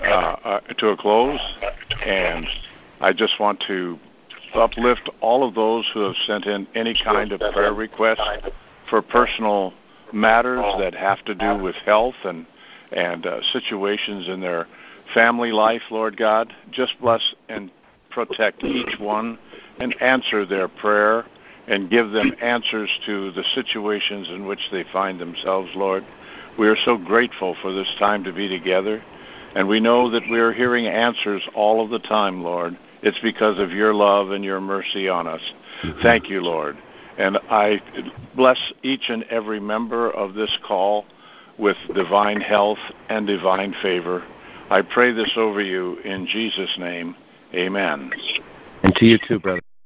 uh, 0.00 0.04
uh, 0.04 0.60
to 0.60 0.88
a 0.88 0.96
close. 0.96 1.40
And 2.04 2.46
I 3.00 3.12
just 3.12 3.40
want 3.40 3.62
to 3.66 3.98
uplift 4.54 5.10
all 5.20 5.46
of 5.46 5.54
those 5.54 5.84
who 5.92 6.00
have 6.00 6.14
sent 6.26 6.46
in 6.46 6.66
any 6.74 6.96
kind 7.04 7.32
of 7.32 7.40
prayer 7.52 7.74
request 7.74 8.20
for 8.90 9.02
personal 9.02 9.72
matters 10.12 10.64
that 10.78 10.94
have 10.94 11.24
to 11.24 11.34
do 11.34 11.62
with 11.62 11.74
health 11.84 12.14
and 12.24 12.46
and 12.92 13.26
uh, 13.26 13.40
situations 13.52 14.28
in 14.28 14.40
their 14.40 14.66
family 15.14 15.50
life, 15.50 15.82
Lord 15.90 16.16
God. 16.16 16.52
Just 16.70 16.92
bless 17.00 17.22
and 17.48 17.70
protect 18.10 18.62
each 18.64 18.98
one 18.98 19.38
and 19.78 20.00
answer 20.00 20.46
their 20.46 20.68
prayer 20.68 21.26
and 21.68 21.90
give 21.90 22.10
them 22.10 22.32
answers 22.40 22.88
to 23.06 23.32
the 23.32 23.44
situations 23.54 24.28
in 24.28 24.46
which 24.46 24.60
they 24.70 24.84
find 24.92 25.20
themselves, 25.20 25.68
Lord. 25.74 26.04
We 26.58 26.68
are 26.68 26.76
so 26.84 26.96
grateful 26.96 27.56
for 27.60 27.72
this 27.72 27.92
time 27.98 28.24
to 28.24 28.32
be 28.32 28.48
together, 28.48 29.02
and 29.54 29.68
we 29.68 29.80
know 29.80 30.10
that 30.10 30.22
we 30.30 30.38
are 30.38 30.52
hearing 30.52 30.86
answers 30.86 31.46
all 31.54 31.84
of 31.84 31.90
the 31.90 31.98
time, 31.98 32.42
Lord. 32.42 32.78
It's 33.02 33.18
because 33.20 33.58
of 33.58 33.72
your 33.72 33.92
love 33.92 34.30
and 34.30 34.44
your 34.44 34.60
mercy 34.60 35.08
on 35.08 35.26
us. 35.26 35.42
Thank 36.02 36.30
you, 36.30 36.40
Lord. 36.40 36.78
And 37.18 37.38
I 37.50 37.80
bless 38.34 38.58
each 38.82 39.08
and 39.08 39.24
every 39.24 39.60
member 39.60 40.10
of 40.10 40.34
this 40.34 40.56
call 40.66 41.06
with 41.58 41.76
divine 41.94 42.40
health 42.40 42.78
and 43.08 43.26
divine 43.26 43.74
favor. 43.82 44.26
I 44.70 44.82
pray 44.82 45.12
this 45.12 45.32
over 45.36 45.62
you 45.62 45.98
in 45.98 46.26
Jesus' 46.26 46.76
name. 46.78 47.14
Amen. 47.54 48.10
And 48.82 48.94
to 48.96 49.06
you 49.06 49.18
too, 49.26 49.38
brother. 49.38 49.60